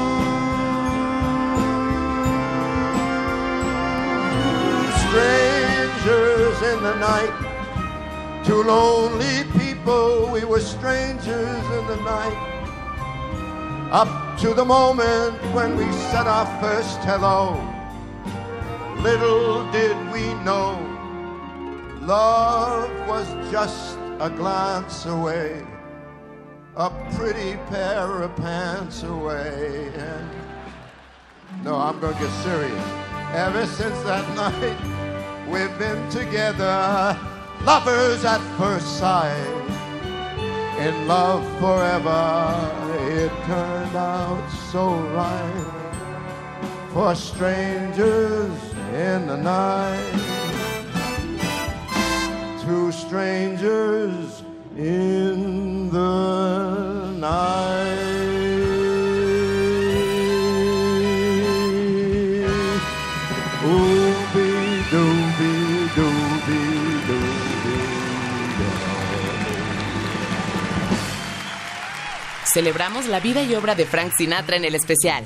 In 6.73 6.83
the 6.83 6.97
night, 6.97 8.45
two 8.45 8.63
lonely 8.63 9.45
people, 9.59 10.31
we 10.33 10.45
were 10.45 10.61
strangers 10.61 11.65
in 11.79 11.87
the 11.87 11.97
night. 12.05 12.41
Up 13.93 14.39
to 14.41 14.55
the 14.55 14.65
moment 14.65 15.37
when 15.55 15.77
we 15.77 15.91
said 16.11 16.27
our 16.27 16.47
first 16.61 16.99
hello, 17.01 17.61
little 19.03 19.71
did 19.73 19.97
we 20.13 20.35
know. 20.43 20.81
Love 22.01 22.91
was 23.09 23.29
just 23.53 23.99
a 24.21 24.31
glance 24.31 25.07
away. 25.07 25.63
a 26.77 26.91
pretty 27.15 27.57
pair 27.69 28.23
of 28.23 28.35
pants 28.37 29.05
away. 29.05 29.93
And 29.95 30.31
no, 31.63 31.77
I'm 31.77 32.01
gonna 32.01 32.19
get 32.19 32.31
serious. 32.43 32.85
Ever 33.33 33.67
since 33.67 33.99
that 34.03 34.27
night, 34.43 35.04
we've 35.55 35.79
been 35.79 36.11
together, 36.11 37.17
lovers 37.63 38.25
at 38.25 38.41
first 38.59 38.99
sight. 38.99 39.63
In 40.81 41.07
love 41.07 41.45
forever, 41.61 42.73
it 43.09 43.31
turned 43.47 43.95
out 43.95 44.49
so 44.73 44.97
right 45.21 45.71
for 46.93 47.15
strangers 47.15 48.51
in 48.95 49.29
the 49.29 49.37
night. 49.37 50.15
Two 52.65 52.91
strangers 52.91 54.43
in 54.77 55.89
the 55.91 57.13
night. 57.13 58.34
Celebramos 72.55 73.09
la 73.09 73.19
vida 73.19 73.43
y 73.43 73.53
obra 73.57 73.75
de 73.75 73.85
Frank 73.85 74.13
Sinatra 74.17 74.55
en 74.55 74.65
el 74.65 74.77
especial. 74.77 75.25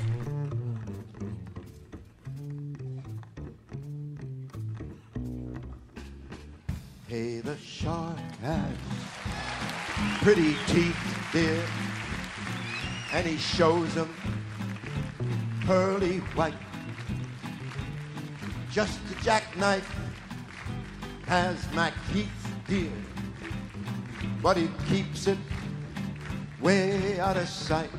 Hey, 7.07 7.41
the 7.41 7.55
shark 7.57 8.17
has 8.41 8.73
pretty 10.23 10.55
teeth, 10.65 10.97
dear, 11.31 11.61
and 13.13 13.27
he 13.27 13.37
shows 13.37 13.93
them 13.93 14.09
pearly 15.67 16.21
white. 16.33 16.57
Just 18.71 18.99
a 19.11 19.23
jackknife 19.23 19.87
has 21.27 21.57
Mac 21.75 21.93
Heath, 22.11 22.27
dear, 22.67 22.89
but 24.41 24.57
he 24.57 24.67
keeps 24.89 25.27
it 25.27 25.37
way 26.61 27.19
out 27.19 27.37
of 27.37 27.47
sight. 27.47 27.89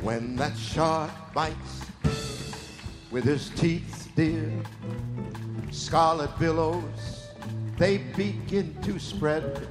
When 0.00 0.36
that 0.36 0.56
shark 0.56 1.10
bites 1.32 1.86
with 3.10 3.24
his 3.24 3.50
teeth, 3.50 4.10
dear, 4.16 4.50
scarlet 5.70 6.36
billows, 6.38 7.28
they 7.78 7.98
begin 7.98 8.74
to 8.82 8.98
spread. 8.98 9.68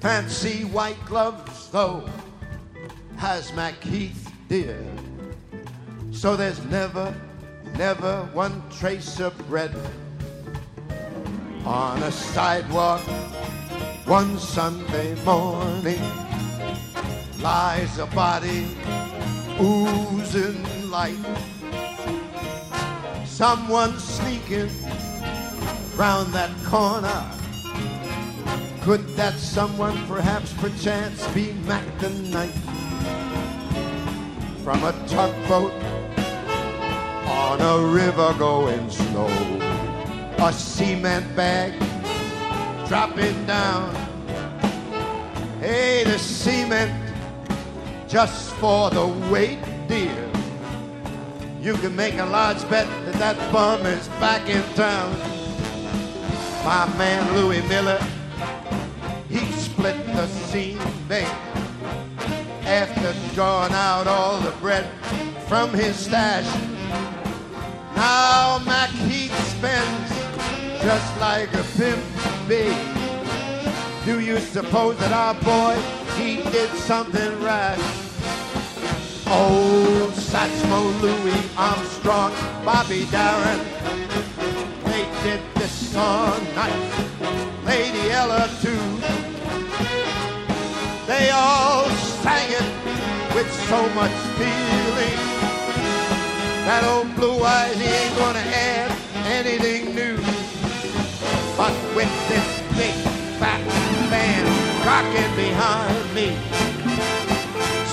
Fancy 0.00 0.64
white 0.64 1.02
gloves, 1.04 1.68
though, 1.70 2.08
has 3.16 3.52
Macheath, 3.52 4.32
dear. 4.48 4.82
So 6.10 6.36
there's 6.36 6.64
never, 6.64 7.14
never 7.76 8.28
one 8.32 8.62
trace 8.70 9.20
of 9.20 9.36
bread 9.48 9.74
on 11.64 12.02
a 12.02 12.10
sidewalk 12.10 13.02
one 14.12 14.38
Sunday 14.38 15.14
morning. 15.24 16.04
Lies 17.40 17.98
a 17.98 18.04
body 18.04 18.66
oozing 19.58 20.90
light. 20.90 21.16
Someone 23.24 23.98
sneaking 23.98 24.68
round 25.96 26.30
that 26.34 26.50
corner. 26.62 27.24
Could 28.82 29.08
that 29.16 29.32
someone 29.32 29.96
perhaps 30.06 30.52
perchance 30.60 31.26
be 31.28 31.54
Mack 31.64 31.86
the 31.98 32.10
Knife? 32.10 32.64
From 34.62 34.84
a 34.84 34.92
tugboat 35.08 35.72
on 37.24 37.62
a 37.62 37.78
river 37.86 38.34
going 38.38 38.90
slow. 38.90 39.32
A 40.36 40.52
cement 40.52 41.34
bag 41.34 41.72
dropping 42.88 43.46
down. 43.46 44.01
Hey, 45.62 46.02
the 46.02 46.18
cement 46.18 46.90
just 48.08 48.52
for 48.54 48.90
the 48.90 49.06
weight, 49.30 49.60
dear. 49.86 50.28
You 51.60 51.74
can 51.74 51.94
make 51.94 52.18
a 52.18 52.24
large 52.24 52.68
bet 52.68 52.88
that 53.04 53.14
that 53.20 53.52
bum 53.52 53.86
is 53.86 54.08
back 54.18 54.48
in 54.48 54.60
town. 54.74 55.16
My 56.64 56.92
man 56.98 57.36
Louis 57.36 57.62
Miller, 57.68 58.04
he 59.28 59.38
split 59.52 60.04
the 60.06 60.76
bait 61.06 61.32
after 62.66 63.14
drawing 63.32 63.72
out 63.72 64.08
all 64.08 64.40
the 64.40 64.50
bread 64.58 64.90
from 65.46 65.72
his 65.72 65.94
stash. 65.94 66.44
Now 67.94 68.58
Macheath 68.64 69.30
spends 69.56 70.10
just 70.82 71.20
like 71.20 71.54
a 71.54 71.62
pimp 71.78 72.02
be. 72.48 72.91
Do 74.04 74.18
you 74.18 74.40
suppose 74.40 74.98
that 74.98 75.12
our 75.12 75.34
boy, 75.46 75.80
he 76.16 76.42
did 76.50 76.70
something 76.70 77.40
rash? 77.40 77.78
Old 79.28 80.10
Satchmo 80.12 81.00
Louis 81.00 81.40
Armstrong, 81.56 82.32
Bobby 82.64 83.06
Darin, 83.12 83.60
they 84.86 85.06
did 85.22 85.40
this 85.54 85.70
song 85.92 86.34
nice. 86.56 87.64
Lady 87.64 88.10
Ella 88.10 88.50
too. 88.60 88.82
They 91.06 91.30
all 91.30 91.88
sang 92.24 92.50
it 92.50 93.34
with 93.36 93.50
so 93.70 93.88
much 93.94 94.10
feeling. 94.34 95.20
That 96.66 96.82
old 96.90 97.14
blue 97.14 97.40
eyes, 97.44 97.76
he 97.76 97.86
ain't 97.86 98.16
gonna 98.16 98.40
add 98.40 98.90
anything 99.26 99.94
new. 99.94 100.16
But 101.56 101.72
with 101.94 102.10
this 102.28 102.62
big 102.76 103.11
fat 103.42 103.58
band 104.08 104.46
rocking 104.86 105.32
behind 105.34 106.06
me, 106.14 106.30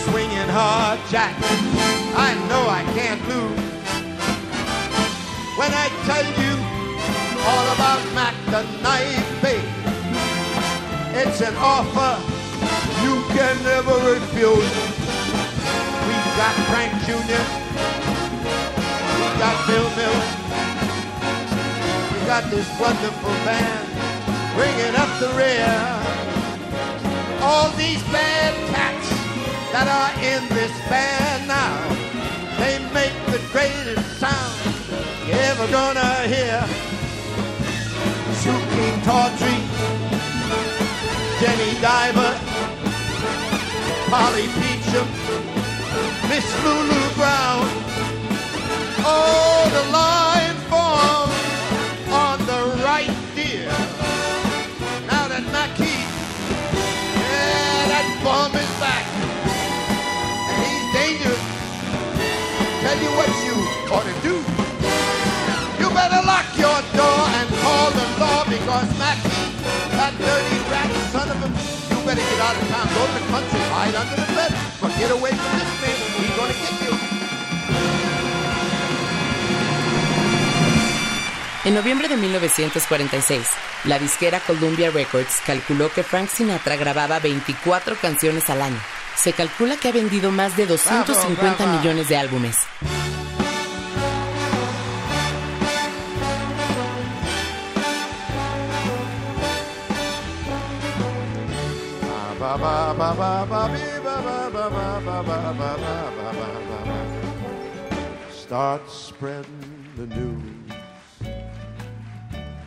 swinging 0.06 0.52
hard 0.54 1.00
jack, 1.10 1.34
I 2.14 2.38
know 2.48 2.70
I 2.70 2.86
can't 2.94 3.22
lose. 3.26 3.58
When 5.58 5.72
I 5.74 5.90
tell 6.06 6.28
you 6.38 6.54
all 7.50 7.66
about 7.74 8.02
Mack 8.14 8.38
the 8.54 8.62
Knife 8.84 9.30
Babe, 9.42 9.74
it's 11.18 11.42
an 11.42 11.56
offer 11.58 12.14
you 13.02 13.16
can 13.34 13.56
never 13.66 13.98
refuse. 14.06 14.74
We've 16.06 16.32
got 16.38 16.54
Frank 16.70 16.94
Jr., 17.10 17.46
we 19.18 19.26
got 19.42 19.58
Bill 19.66 19.90
Miller, 19.98 20.26
we 22.14 22.20
got 22.30 22.44
this 22.54 22.70
wonderful 22.80 23.34
band 23.50 23.89
bringing 24.60 24.96
up 24.96 25.12
the 25.22 25.32
rear. 25.40 25.72
All 27.42 27.70
these 27.78 28.04
bad 28.12 28.52
cats 28.76 29.08
that 29.72 29.88
are 29.88 30.12
in 30.20 30.42
this 30.52 30.74
band 30.92 31.48
now, 31.48 31.76
they 32.60 32.76
make 32.92 33.16
the 33.32 33.40
greatest 33.56 34.04
sound 34.20 34.60
you 35.26 35.34
ever 35.48 35.66
gonna 35.72 36.12
hear. 36.28 36.60
Suki 38.42 38.90
Tawdry, 39.08 39.60
Jenny 41.40 41.72
Diver, 41.80 42.34
Polly 44.12 44.48
Peachum, 44.60 45.08
Miss 46.28 46.48
Lulu 46.66 47.02
Brown. 47.16 47.64
Oh, 49.08 49.62
the 49.78 49.86
line 50.00 50.58
forms 50.72 51.48
on 52.12 52.38
the 52.52 52.84
right, 52.84 53.16
dear. 53.36 53.89
Is 58.30 58.74
back. 58.78 59.06
And 60.54 60.62
he's 60.62 60.86
dangerous. 60.94 61.46
Tell 62.86 62.98
you 63.02 63.10
what 63.18 63.30
you 63.42 63.56
ought 63.90 64.06
to 64.06 64.16
do. 64.22 64.38
You 65.82 65.90
better 65.90 66.22
lock 66.22 66.46
your 66.54 66.78
door 66.94 67.22
and 67.42 67.50
call 67.66 67.90
the 67.90 68.06
law 68.22 68.46
because 68.46 68.90
Mackie, 69.02 69.50
that 69.98 70.14
dirty 70.22 70.60
rat 70.70 70.92
son 71.10 71.30
of 71.30 71.42
a, 71.42 71.50
you 71.90 72.06
better 72.06 72.22
get 72.22 72.40
out 72.40 72.54
of 72.54 72.68
town, 72.70 72.88
go 72.94 73.02
to 73.08 73.14
the 73.18 73.26
country, 73.34 73.60
hide 73.74 73.96
under 73.96 74.16
the 74.16 74.30
bed, 74.38 74.54
but 74.80 74.92
get 75.00 75.10
away 75.10 75.32
from 75.32 75.52
this 75.58 75.74
man. 75.82 75.98
He's 76.22 76.38
gonna 76.38 76.54
get 76.54 77.14
you. 77.14 77.19
En 81.66 81.76
noviembre 81.76 82.08
de 82.08 82.16
1946, 82.16 83.46
la 83.84 84.00
disquera 84.00 84.40
Columbia 84.40 84.92
Records 84.92 85.42
calculó 85.46 85.92
que 85.92 86.04
Frank 86.04 86.30
Sinatra 86.30 86.78
grababa 86.78 87.20
24 87.20 87.98
canciones 87.98 88.50
al 88.50 88.62
año. 88.62 88.80
Se 89.18 89.34
calcula 89.34 89.76
que 89.76 89.90
ha 89.90 89.92
vendido 89.92 90.32
más 90.32 90.56
de 90.56 90.66
250 90.68 91.68
millones 91.68 92.08
de 92.08 92.16
álbumes. 92.16 92.56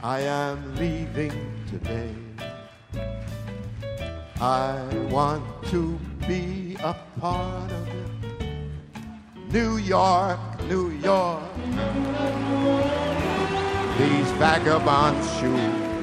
I 0.05 0.23
am 0.23 0.75
leaving 0.75 1.31
today. 1.71 2.13
I 4.41 4.83
want 5.09 5.45
to 5.67 5.97
be 6.27 6.77
a 6.83 6.97
part 7.21 7.71
of 7.71 7.87
it. 7.87 9.53
New 9.53 9.77
York, 9.77 10.41
New 10.69 10.91
York. 10.91 11.45
These 13.97 14.29
vagabond 14.43 15.23
shoes, 15.39 16.01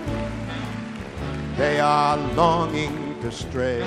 they 1.57 1.81
are 1.81 2.15
longing 2.35 3.19
to 3.19 3.29
stray 3.29 3.83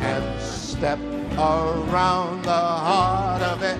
and 0.00 0.40
step 0.40 0.98
around 1.38 2.42
the 2.42 2.50
heart 2.50 3.42
of 3.42 3.62
it. 3.62 3.78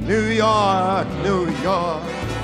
New 0.00 0.26
York, 0.30 1.06
New 1.22 1.48
York. 1.62 2.41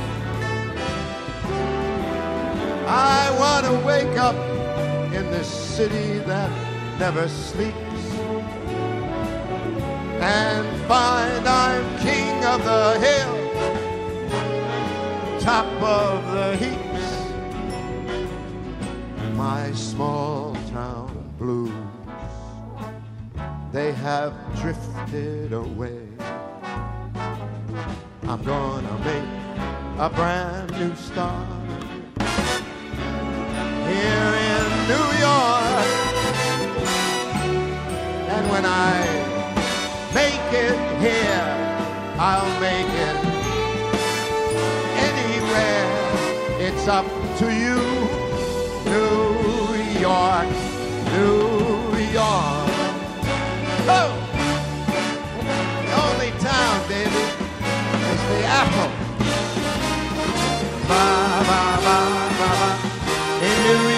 I 2.90 3.30
want 3.38 3.66
to 3.66 3.86
wake 3.86 4.16
up 4.16 4.34
in 5.12 5.30
this 5.30 5.46
city 5.46 6.20
that 6.20 6.50
never 6.98 7.28
sleeps 7.28 7.76
and 10.22 10.66
find 10.88 11.46
I'm 11.46 11.98
king 11.98 12.42
of 12.46 12.64
the 12.64 12.98
hill, 12.98 13.34
top 15.38 15.66
of 15.82 16.32
the 16.32 16.56
heaps. 16.56 17.08
My 19.36 19.70
small 19.72 20.56
town 20.70 21.30
blues, 21.38 21.70
they 23.70 23.92
have 23.92 24.32
drifted 24.62 25.52
away. 25.52 26.08
I'm 28.22 28.42
gonna 28.44 28.98
make 29.04 29.28
a 29.98 30.08
brand 30.08 30.70
new 30.72 30.96
start 30.96 31.57
here 33.98 34.32
in 34.52 34.64
New 34.92 35.08
York. 35.26 35.86
And 38.34 38.44
when 38.52 38.64
I 38.64 38.94
make 40.14 40.46
it 40.66 40.78
here, 41.06 41.48
I'll 42.18 42.54
make 42.60 42.92
it 43.06 43.18
anywhere. 45.08 45.88
It's 46.66 46.86
up 46.88 47.08
to 47.40 47.46
you, 47.64 47.78
New 48.92 49.18
York, 50.08 50.50
New 51.14 51.98
York. 52.20 52.70
Oh! 53.90 54.12
The 55.86 55.92
only 56.04 56.30
town, 56.38 56.76
baby, 56.88 57.24
is 58.12 58.22
the 58.30 58.40
apple. 58.46 58.97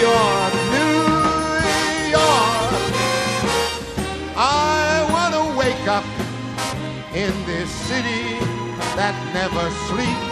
York, 0.01 0.55
New 0.77 1.03
York. 2.09 2.73
I 4.35 5.07
want 5.13 5.35
to 5.35 5.45
wake 5.59 5.87
up 5.89 6.07
in 7.15 7.33
this 7.45 7.69
city 7.89 8.41
that 8.97 9.15
never 9.35 9.69
sleeps 9.89 10.31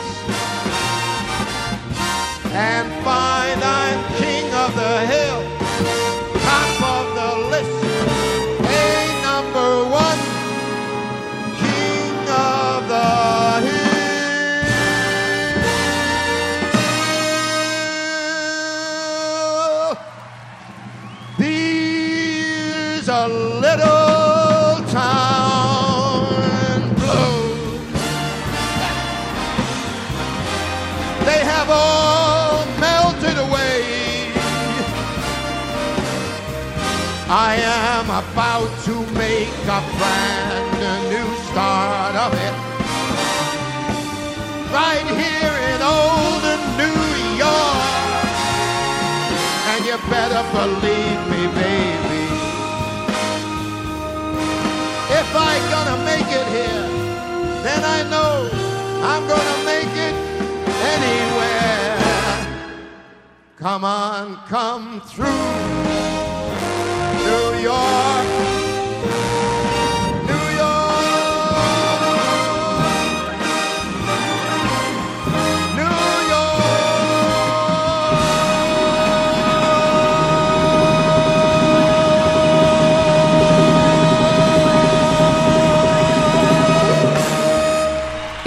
and 2.51 2.89
find 3.05 3.62
I'm 3.62 4.01
king 4.16 4.47
of 4.55 4.75
the 4.75 5.07
hill, 5.07 5.58
I 37.31 37.57
am 37.57 38.07
about 38.09 38.72
to 38.85 38.95
make 39.12 39.53
a 39.68 39.81
brand 40.01 41.11
new 41.12 41.29
start 41.53 42.16
of 42.16 42.33
it. 42.33 42.55
Right 44.72 45.05
here 45.12 45.57
in 45.68 45.79
old 45.85 46.41
New 46.81 47.01
York. 47.37 47.85
And 49.68 49.85
you 49.85 49.99
better 50.09 50.43
believe 50.57 51.20
me, 51.29 51.43
baby. 51.53 52.24
If 55.12 55.29
I'm 55.37 55.64
gonna 55.68 55.99
make 56.09 56.29
it 56.33 56.49
here, 56.49 56.89
then 57.62 57.85
I 57.85 58.09
know 58.09 58.49
I'm 59.05 59.29
gonna 59.29 59.64
make 59.66 59.95
it 60.09 60.14
anywhere. 60.97 61.99
Come 63.59 63.85
on, 63.85 64.37
come 64.49 65.03
through 65.03 66.28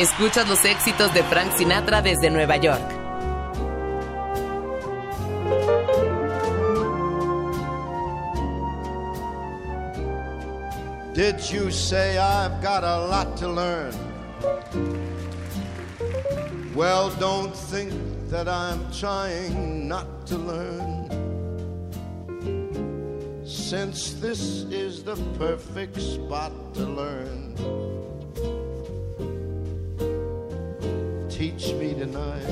Escuchas 0.02 0.48
los 0.48 0.66
éxitos 0.66 1.14
de 1.14 1.24
Frank 1.24 1.52
Sinatra 1.58 2.02
desde 2.02 2.30
Nueva 2.30 2.58
York. 2.58 3.01
Did 11.22 11.52
you 11.52 11.70
say 11.70 12.18
I've 12.18 12.64
got 12.64 12.84
a 12.84 13.06
lot 13.06 13.38
to 13.38 13.48
learn? 13.48 13.94
Well, 16.74 17.12
don't 17.18 17.56
think 17.56 17.94
that 18.30 18.48
I'm 18.48 18.92
trying 18.92 19.88
not 19.88 20.26
to 20.26 20.38
learn. 20.40 21.06
Since 23.46 24.14
this 24.14 24.64
is 24.72 25.04
the 25.04 25.16
perfect 25.38 26.02
spot 26.02 26.54
to 26.74 26.86
learn, 26.88 27.54
teach 31.30 31.72
me 31.74 31.94
tonight. 31.94 32.50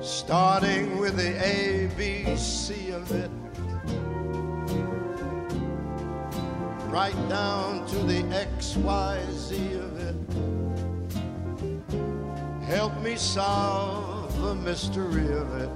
Starting 0.00 0.96
with 0.96 1.16
the 1.16 1.34
ABC 1.34 2.94
of 2.94 3.12
it. 3.12 3.47
Right 6.98 7.28
down 7.28 7.86
to 7.86 7.96
the 7.98 8.24
XYZ 8.24 9.50
of 9.84 9.92
it. 10.08 10.16
Help 12.64 12.92
me 13.02 13.14
solve 13.14 14.36
the 14.42 14.54
mystery 14.56 15.28
of 15.42 15.48
it. 15.62 15.70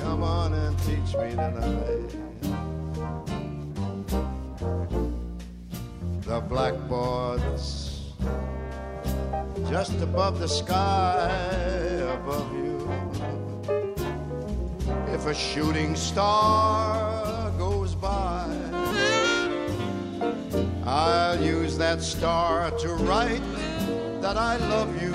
Come 0.00 0.24
on 0.24 0.52
and 0.54 0.76
teach 0.80 1.10
me 1.20 1.30
tonight. 1.44 2.10
The 6.22 6.40
blackboard's 6.48 8.12
just 9.70 10.00
above 10.00 10.40
the 10.40 10.48
sky 10.48 11.30
above 12.18 12.52
you. 12.54 12.77
If 15.14 15.26
a 15.26 15.34
shooting 15.34 15.96
star 15.96 17.50
goes 17.58 17.94
by, 17.94 18.46
I'll 20.84 21.42
use 21.42 21.76
that 21.78 22.02
star 22.02 22.70
to 22.70 22.88
write 22.94 23.42
that 24.20 24.36
I 24.36 24.56
love 24.68 25.02
you 25.02 25.14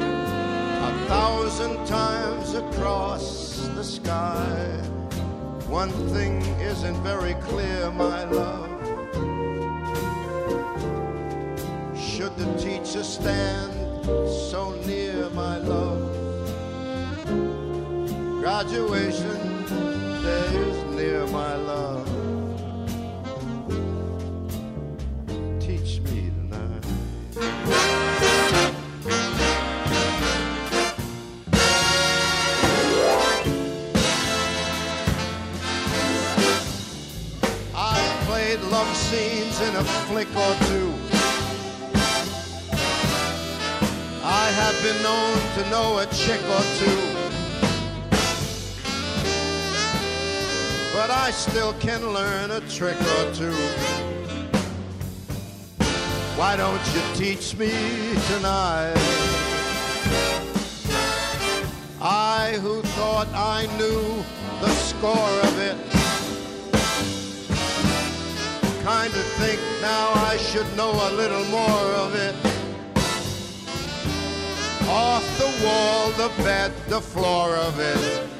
a 0.00 1.06
thousand 1.08 1.86
times 1.86 2.54
across 2.54 3.68
the 3.74 3.84
sky. 3.84 4.46
One 5.68 5.90
thing 6.10 6.42
isn't 6.60 7.00
very 7.02 7.34
clear, 7.34 7.90
my 7.92 8.24
love. 8.24 8.70
Should 11.96 12.36
the 12.36 12.52
teacher 12.58 13.04
stand 13.04 13.76
graduation 18.62 19.36
days 20.22 20.84
near, 20.96 21.26
my 21.26 21.56
love. 21.56 22.08
Teach 25.60 26.00
me 26.00 26.30
tonight. 26.30 26.84
I 37.74 38.24
played 38.24 38.60
love 38.70 38.96
scenes 38.96 39.60
in 39.60 39.76
a 39.76 39.84
flick 39.84 40.28
or 40.34 40.54
two. 40.70 40.94
I 44.24 44.50
have 44.60 44.82
been 44.82 45.02
known 45.02 45.36
to 45.56 45.70
know 45.70 45.98
a 45.98 46.06
chick 46.06 46.40
or 46.48 46.62
two. 46.78 47.15
But 51.06 51.14
I 51.14 51.30
still 51.30 51.72
can 51.74 52.04
learn 52.12 52.50
a 52.50 52.60
trick 52.62 53.00
or 53.00 53.32
two. 53.32 53.54
Why 56.34 56.56
don't 56.56 56.84
you 56.92 57.02
teach 57.14 57.56
me 57.56 57.70
tonight? 58.26 58.96
I 62.02 62.58
who 62.60 62.82
thought 62.98 63.28
I 63.34 63.68
knew 63.78 64.24
the 64.60 64.70
score 64.70 65.36
of 65.46 65.58
it 65.60 65.76
kind 68.82 69.14
of 69.14 69.26
think 69.38 69.60
now 69.80 70.10
I 70.12 70.36
should 70.38 70.66
know 70.76 70.90
a 70.90 71.10
little 71.12 71.44
more 71.44 71.88
of 72.02 72.16
it. 72.16 72.34
Off 74.88 75.24
the 75.38 75.64
wall, 75.64 76.10
the 76.10 76.42
bed, 76.42 76.72
the 76.88 77.00
floor 77.00 77.54
of 77.54 77.78
it. 77.78 78.35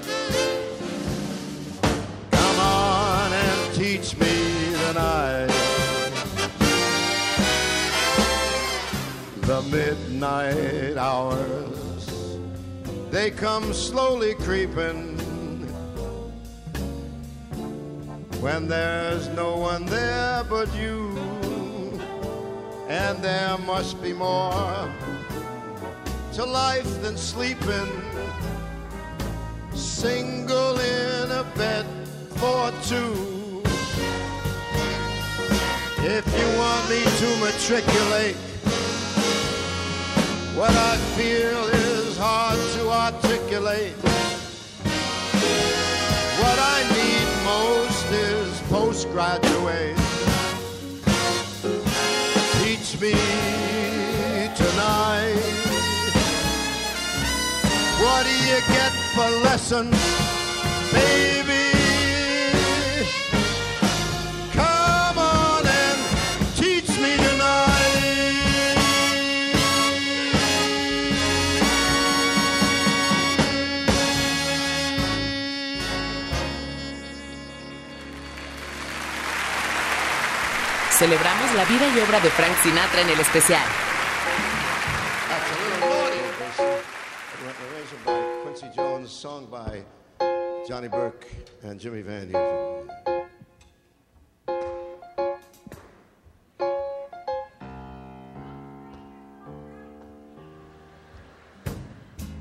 Teach 3.77 4.16
me 4.16 4.72
tonight. 4.87 5.53
The 9.43 9.61
midnight 9.70 10.97
hours, 10.97 12.39
they 13.11 13.31
come 13.31 13.74
slowly 13.74 14.33
creeping 14.37 15.18
when 18.41 18.66
there's 18.66 19.29
no 19.29 19.59
one 19.59 19.85
there 19.85 20.43
but 20.45 20.74
you, 20.74 21.11
and 22.89 23.22
there 23.22 23.59
must 23.59 24.03
be 24.03 24.14
more 24.14 24.91
to 26.33 26.47
life 26.47 27.03
than 27.03 27.18
sleeping. 27.18 27.93
Single 29.74 30.79
in 30.79 31.31
a 31.31 31.45
bed 31.55 31.85
for 32.37 32.72
two. 32.83 33.36
If 36.09 36.24
you 36.38 36.46
want 36.57 36.88
me 36.88 37.02
to 37.02 37.28
matriculate, 37.42 38.36
what 40.54 40.70
I 40.70 40.96
feel 41.16 41.64
is 41.66 42.16
hard 42.16 42.61
to 42.76 42.88
articulate. 42.88 43.96
What 46.38 46.59
I 46.62 46.78
need 46.94 47.26
most 47.42 48.07
is 48.12 48.61
postgraduate. 48.70 49.96
Teach 52.62 53.00
me 53.00 53.14
tonight. 54.54 55.42
What 57.98 58.22
do 58.24 58.34
you 58.46 58.61
get 58.70 58.92
for 59.12 59.28
lessons, 59.42 59.98
baby? 60.92 61.36
Celebramos 81.07 81.54
la 81.54 81.64
vida 81.66 81.86
y 81.86 82.00
obra 82.00 82.18
de 82.18 82.28
Frank 82.30 82.57
Sinatra 82.64 83.00
en 83.00 83.11
el 83.11 83.20
especial. 83.20 83.62
Johnny 90.66 90.88
Burke 90.88 91.28
and 91.62 91.80
Jimmy 91.80 92.02
Van. 92.02 92.34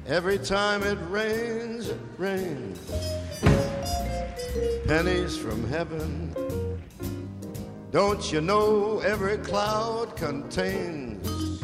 Every 0.07 0.39
time 0.39 0.81
it 0.81 0.97
rains, 1.11 1.89
it 1.89 1.99
rains. 2.17 2.79
Pennies 4.87 5.37
from 5.37 5.69
heaven. 5.69 6.64
Don't 7.95 8.29
you 8.29 8.41
know 8.41 8.99
every 8.99 9.37
cloud 9.37 10.17
contains 10.17 11.61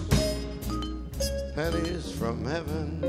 pennies 1.54 2.10
from 2.10 2.46
heaven. 2.46 3.04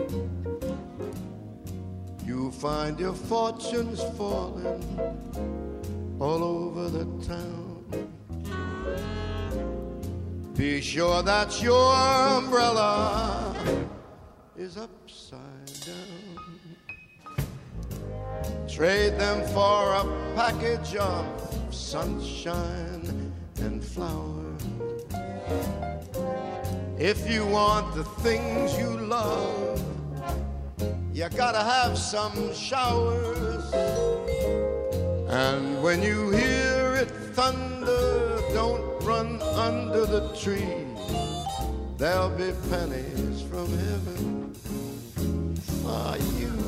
You 2.27 2.51
find 2.51 2.99
your 2.99 3.12
fortunes 3.12 4.03
falling 4.18 4.83
all 6.18 6.43
over 6.43 6.89
the 6.89 7.05
town. 7.25 7.85
Be 10.57 10.81
sure 10.81 11.23
that 11.23 11.62
your 11.62 11.95
umbrella 11.95 13.55
is 14.57 14.77
upside 14.77 15.73
down. 15.87 17.47
Trade 18.68 19.16
them 19.16 19.47
for 19.55 19.95
a 19.95 20.05
package 20.35 20.97
of 20.97 21.25
sunshine 21.70 22.91
and 23.97 24.05
flowers. 24.05 24.62
If 26.99 27.28
you 27.30 27.47
want 27.47 27.95
the 27.95 28.05
things 28.05 28.76
you 28.78 28.88
love, 28.88 29.82
you 31.12 31.28
gotta 31.36 31.59
have 31.59 31.99
some 31.99 32.55
showers. 32.55 33.72
And 35.28 35.82
when 35.82 36.03
you 36.03 36.30
hear 36.30 36.95
it 36.97 37.11
thunder, 37.34 38.38
don't 38.53 39.03
run 39.03 39.43
under 39.43 40.07
the 40.07 40.28
tree. 40.36 40.86
There'll 41.99 42.30
be 42.30 42.53
pennies 42.70 43.43
from 43.43 43.68
heaven 43.78 44.55
for 45.84 46.16
you 46.38 46.62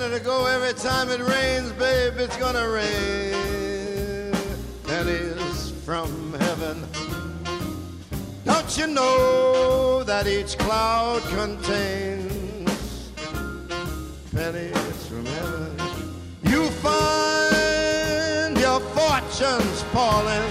minute 0.00 0.22
ago, 0.22 0.46
every 0.46 0.72
time 0.72 1.10
it 1.10 1.20
rains, 1.20 1.72
babe, 1.72 2.14
it's 2.16 2.36
gonna 2.38 2.66
rain. 2.70 4.32
Pennies 4.84 5.72
from 5.84 6.32
heaven. 6.40 6.82
Don't 8.46 8.78
you 8.78 8.86
know 8.86 10.02
that 10.04 10.26
each 10.26 10.56
cloud 10.56 11.20
contains 11.24 13.12
pennies 14.34 15.06
from 15.06 15.26
heaven? 15.26 15.76
You 16.44 16.70
find 16.80 18.56
your 18.56 18.80
fortunes 18.96 19.82
falling 19.92 20.50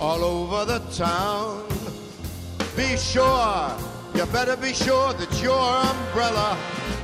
all 0.00 0.22
over 0.22 0.64
the 0.64 0.78
town. 0.92 1.66
Be 2.76 2.96
sure, 2.96 3.76
you 4.14 4.24
better 4.26 4.56
be 4.56 4.72
sure 4.72 5.12
that 5.14 5.42
your 5.42 5.58
umbrella 5.58 6.56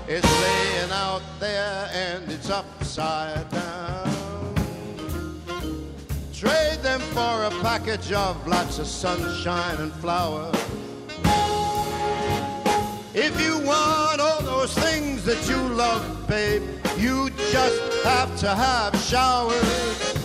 is 0.07 0.23
laying 0.23 0.91
out 0.91 1.23
there 1.41 1.89
and 1.93 2.31
it's 2.31 2.51
upside 2.51 3.49
down. 3.51 4.55
Trade 6.33 6.81
them 6.83 7.01
for 7.01 7.45
a 7.45 7.51
package 7.63 8.13
of 8.13 8.47
lots 8.47 8.79
of 8.79 8.87
sunshine 8.87 9.77
and 9.79 9.93
flowers. 9.95 10.55
If 13.15 13.41
you 13.41 13.59
want 13.61 14.21
all 14.21 14.43
those 14.43 14.75
things 14.75 15.25
that 15.25 15.49
you 15.49 15.57
love, 15.57 16.29
babe, 16.29 16.63
you 16.99 17.31
just 17.51 18.05
have 18.05 18.37
to 18.41 18.49
have 18.49 18.95
showers. 19.01 20.19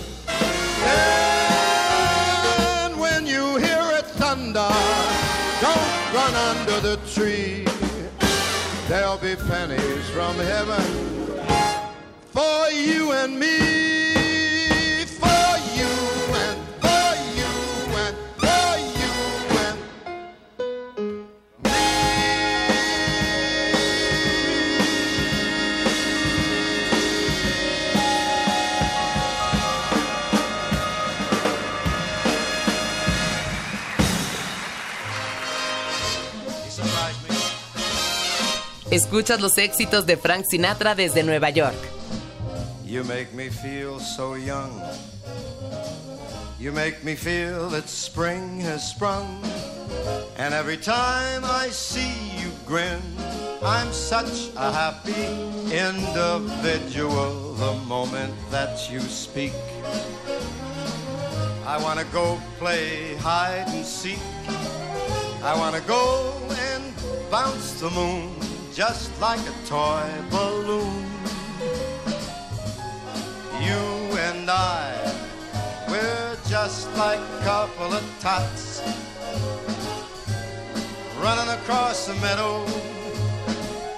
And 2.81 2.99
when 2.99 3.25
you 3.25 3.55
hear 3.57 3.91
it 3.93 4.05
thunder, 4.17 4.67
don't 5.61 6.13
run 6.13 6.33
under 6.35 6.79
the 6.81 6.97
tree. 7.13 7.68
There'll 8.89 9.17
be 9.17 9.35
pennies 9.35 10.09
from 10.09 10.35
heaven 10.37 10.81
for 12.33 12.71
you 12.71 13.11
and 13.11 13.39
me. 13.39 14.18
Escuchas 38.99 39.39
los 39.39 39.57
éxitos 39.57 40.05
de 40.05 40.17
Frank 40.17 40.43
Sinatra 40.45 40.93
desde 40.93 41.23
Nueva 41.23 41.49
York. 41.49 41.77
You 42.85 43.05
make 43.05 43.33
me 43.33 43.49
feel 43.49 43.97
so 43.97 44.35
young. 44.35 44.69
You 46.59 46.73
make 46.73 47.01
me 47.05 47.15
feel 47.15 47.69
that 47.69 47.87
spring 47.87 48.59
has 48.59 48.89
sprung. 48.89 49.41
And 50.37 50.53
every 50.53 50.75
time 50.75 51.45
I 51.45 51.69
see 51.69 52.11
you 52.41 52.51
grin, 52.65 52.99
I'm 53.63 53.89
such 53.93 54.51
a 54.57 54.69
happy 54.69 55.27
individual 55.71 57.53
the 57.53 57.75
moment 57.87 58.33
that 58.51 58.91
you 58.91 58.99
speak. 58.99 59.53
I 61.65 61.77
wanna 61.81 62.03
go 62.11 62.37
play 62.59 63.15
hide 63.21 63.63
and 63.69 63.85
seek. 63.85 64.19
I 65.41 65.55
wanna 65.55 65.81
go 65.87 66.33
and 66.73 66.83
bounce 67.31 67.79
the 67.79 67.89
moon 67.91 68.35
just 68.79 69.11
like 69.19 69.41
a 69.41 69.67
toy 69.67 70.09
balloon. 70.31 71.03
You 73.59 73.83
and 74.27 74.49
I, 74.49 74.95
we're 75.89 76.37
just 76.47 76.87
like 76.95 77.19
a 77.19 77.43
couple 77.43 77.91
of 77.91 78.03
tots 78.21 78.81
running 81.19 81.49
across 81.59 82.07
the 82.07 82.13
meadow, 82.21 82.63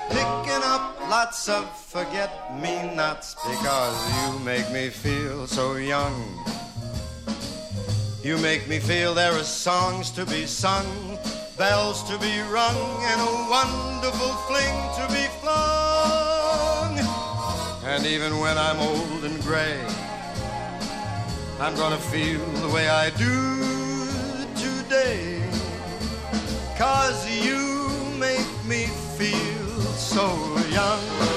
picking 0.09 0.63
up 0.63 0.97
lots 1.11 1.47
of 1.47 1.63
forget 1.77 2.59
me 2.59 2.73
nots 2.95 3.35
because 3.35 3.97
you 4.17 4.39
make 4.39 4.67
me 4.71 4.89
feel 4.89 5.45
so 5.45 5.75
young. 5.75 6.15
You 8.23 8.39
make 8.39 8.67
me 8.67 8.79
feel 8.79 9.13
there 9.13 9.33
are 9.33 9.43
songs 9.43 10.09
to 10.13 10.25
be 10.25 10.47
sung, 10.47 11.19
bells 11.57 12.03
to 12.03 12.17
be 12.19 12.39
rung, 12.51 12.77
and 13.11 13.21
a 13.21 13.31
wonderful 13.49 14.33
fling 14.47 14.75
to 14.97 15.07
be 15.13 15.25
flung. 15.41 16.97
And 17.83 18.05
even 18.05 18.39
when 18.39 18.57
I'm 18.57 18.79
old 18.79 19.23
and 19.23 19.41
gray, 19.41 19.79
I'm 21.59 21.75
gonna 21.75 21.97
feel 21.97 22.45
the 22.61 22.69
way 22.69 22.89
I 22.89 23.09
do 23.11 24.07
today. 24.55 25.41
Cause 26.77 27.29
you 27.29 27.89
make 28.17 28.65
me 28.65 28.85
feel 29.17 29.81
so 29.95 30.27
young. 30.71 31.30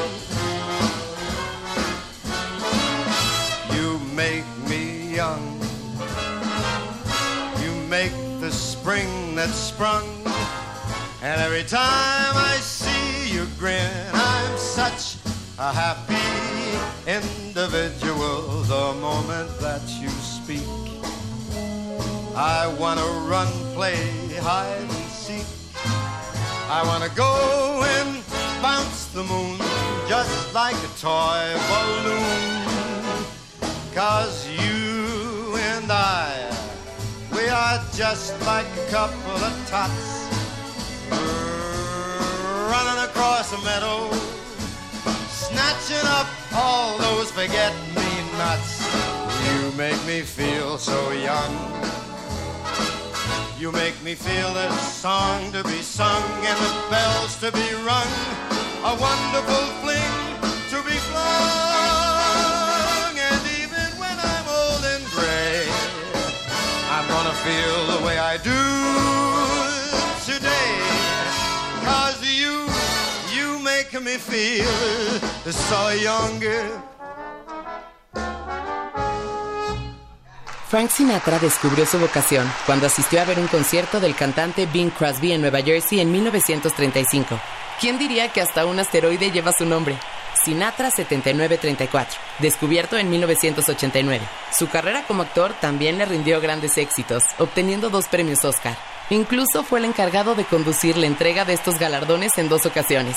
Spring 9.52 10.00
that 10.20 10.26
sprung. 10.26 11.22
And 11.22 11.40
every 11.40 11.64
time 11.64 12.34
I 12.36 12.56
see 12.60 13.32
you 13.32 13.46
grin, 13.58 13.90
I'm 14.12 14.56
such 14.56 15.16
a 15.58 15.72
happy 15.72 16.14
individual 17.06 18.62
the 18.62 18.94
moment 19.00 19.50
that 19.60 19.82
you 20.00 20.08
speak. 20.08 20.62
I 22.36 22.66
wanna 22.78 23.06
run, 23.28 23.48
play 23.74 23.96
hide 24.40 24.80
and 24.80 25.10
seek. 25.10 25.46
I 26.68 26.82
wanna 26.84 27.10
go 27.14 27.82
and 27.84 28.22
bounce 28.62 29.06
the 29.12 29.24
moon 29.24 29.58
just 30.08 30.54
like 30.54 30.76
a 30.76 30.92
toy 30.98 31.54
balloon. 31.70 33.24
Cause 33.94 34.48
you 34.48 35.56
and 35.56 35.90
I, 35.90 36.53
are 37.54 37.80
just 37.94 38.34
like 38.44 38.66
a 38.66 38.90
couple 38.90 39.30
of 39.30 39.68
tots 39.70 40.26
running 42.68 43.04
across 43.04 43.52
a 43.52 43.58
meadow, 43.64 44.10
snatching 45.28 46.06
up 46.18 46.26
all 46.52 46.98
those 46.98 47.30
forget-me-nots. 47.30 48.72
You 49.46 49.70
make 49.78 50.04
me 50.04 50.22
feel 50.22 50.78
so 50.78 51.12
young. 51.12 51.52
You 53.56 53.70
make 53.70 54.02
me 54.02 54.16
feel 54.16 54.52
there's 54.52 54.74
song 54.74 55.52
to 55.52 55.62
be 55.62 55.80
sung 55.80 56.24
and 56.44 56.58
the 56.58 56.72
bells 56.90 57.36
to 57.36 57.52
be 57.52 57.68
rung, 57.86 58.10
a 58.82 58.96
wonderful 58.98 59.83
Frank 80.68 80.90
Sinatra 80.90 81.38
descubrió 81.38 81.86
su 81.86 81.98
vocación 81.98 82.50
cuando 82.66 82.86
asistió 82.86 83.20
a 83.20 83.24
ver 83.24 83.38
un 83.38 83.46
concierto 83.46 84.00
del 84.00 84.16
cantante 84.16 84.66
Bing 84.66 84.90
Crosby 84.90 85.32
en 85.32 85.42
Nueva 85.42 85.60
Jersey 85.60 86.00
en 86.00 86.10
1935. 86.10 87.38
¿Quién 87.80 87.98
diría 87.98 88.32
que 88.32 88.40
hasta 88.40 88.64
un 88.66 88.80
asteroide 88.80 89.30
lleva 89.30 89.52
su 89.52 89.66
nombre? 89.66 89.98
Sinatra 90.44 90.90
7934, 90.90 92.20
descubierto 92.40 92.98
en 92.98 93.08
1989. 93.08 94.22
Su 94.52 94.68
carrera 94.68 95.04
como 95.06 95.22
actor 95.22 95.54
también 95.58 95.96
le 95.96 96.04
rindió 96.04 96.40
grandes 96.40 96.76
éxitos, 96.76 97.22
obteniendo 97.38 97.88
dos 97.88 98.08
premios 98.08 98.44
Oscar. 98.44 98.76
Incluso 99.08 99.62
fue 99.62 99.78
el 99.78 99.86
encargado 99.86 100.34
de 100.34 100.44
conducir 100.44 100.98
la 100.98 101.06
entrega 101.06 101.46
de 101.46 101.54
estos 101.54 101.78
galardones 101.78 102.36
en 102.36 102.50
dos 102.50 102.66
ocasiones. 102.66 103.16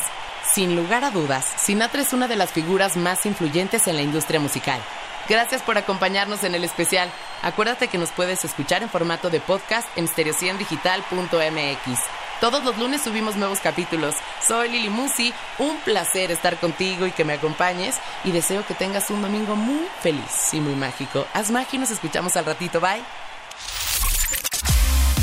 Sin 0.54 0.78
lugar 0.78 1.04
a 1.04 1.12
dudas, 1.12 1.46
Sinatra 1.58 2.02
es 2.02 2.14
una 2.14 2.30
de 2.30 2.38
las 2.38 2.52
figuras 2.52 2.96
más 2.96 3.26
influyentes 3.26 3.88
en 3.88 3.98
la 3.98 4.02
industria 4.04 4.40
musical. 4.40 4.80
Gracias 5.28 5.62
por 5.62 5.78
acompañarnos 5.78 6.46
en 6.46 6.56
el 6.56 6.64
especial. 6.64 7.12
Acuérdate 7.42 7.90
que 7.90 7.98
nos 7.98 8.12
puedes 8.12 8.46
escuchar 8.46 8.84
en 8.84 8.90
formato 8.90 9.30
de 9.30 9.42
podcast 9.42 9.90
en 9.98 10.08
stereociendigital.mx. 10.08 12.00
Todos 12.40 12.64
los 12.64 12.78
lunes 12.78 13.02
subimos 13.02 13.36
nuevos 13.36 13.60
capítulos. 13.60 14.14
Soy 14.48 14.70
Lili 14.70 14.90
Musi, 14.90 15.34
un 15.58 15.78
placer 15.80 16.30
estar 16.30 16.60
contigo 16.60 17.08
y 17.08 17.12
que 17.12 17.26
me 17.26 17.34
acompañes 17.34 17.96
y 18.24 18.32
deseo 18.32 18.66
que 18.66 18.76
tengas 18.76 19.10
un 19.10 19.24
domingo 19.24 19.56
muy 19.56 19.88
feliz 20.02 20.54
y 20.54 20.60
muy 20.60 20.76
mágico. 20.76 21.26
Haz 21.34 21.50
magia 21.50 21.78
y 21.78 21.80
nos 21.80 21.92
escuchamos 21.92 22.36
al 22.38 22.46
ratito. 22.46 22.80
Bye. 22.80 23.04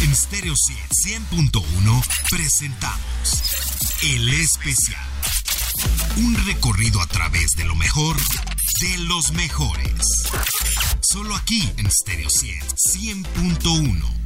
En 0.03 0.15
Stereo 0.15 0.55
100.1 0.55 2.03
presentamos 2.31 3.43
El 4.03 4.35
Especial. 4.35 5.01
Un 6.17 6.35
recorrido 6.47 7.01
a 7.01 7.07
través 7.07 7.53
de 7.57 7.65
lo 7.65 7.77
mejor 7.77 8.17
de 8.81 8.99
los 8.99 9.33
mejores. 9.33 10.29
Solo 11.01 11.37
aquí 11.37 11.73
en 11.77 11.91
Stereo 11.91 12.29
100, 12.29 12.61
100.1 12.61 14.24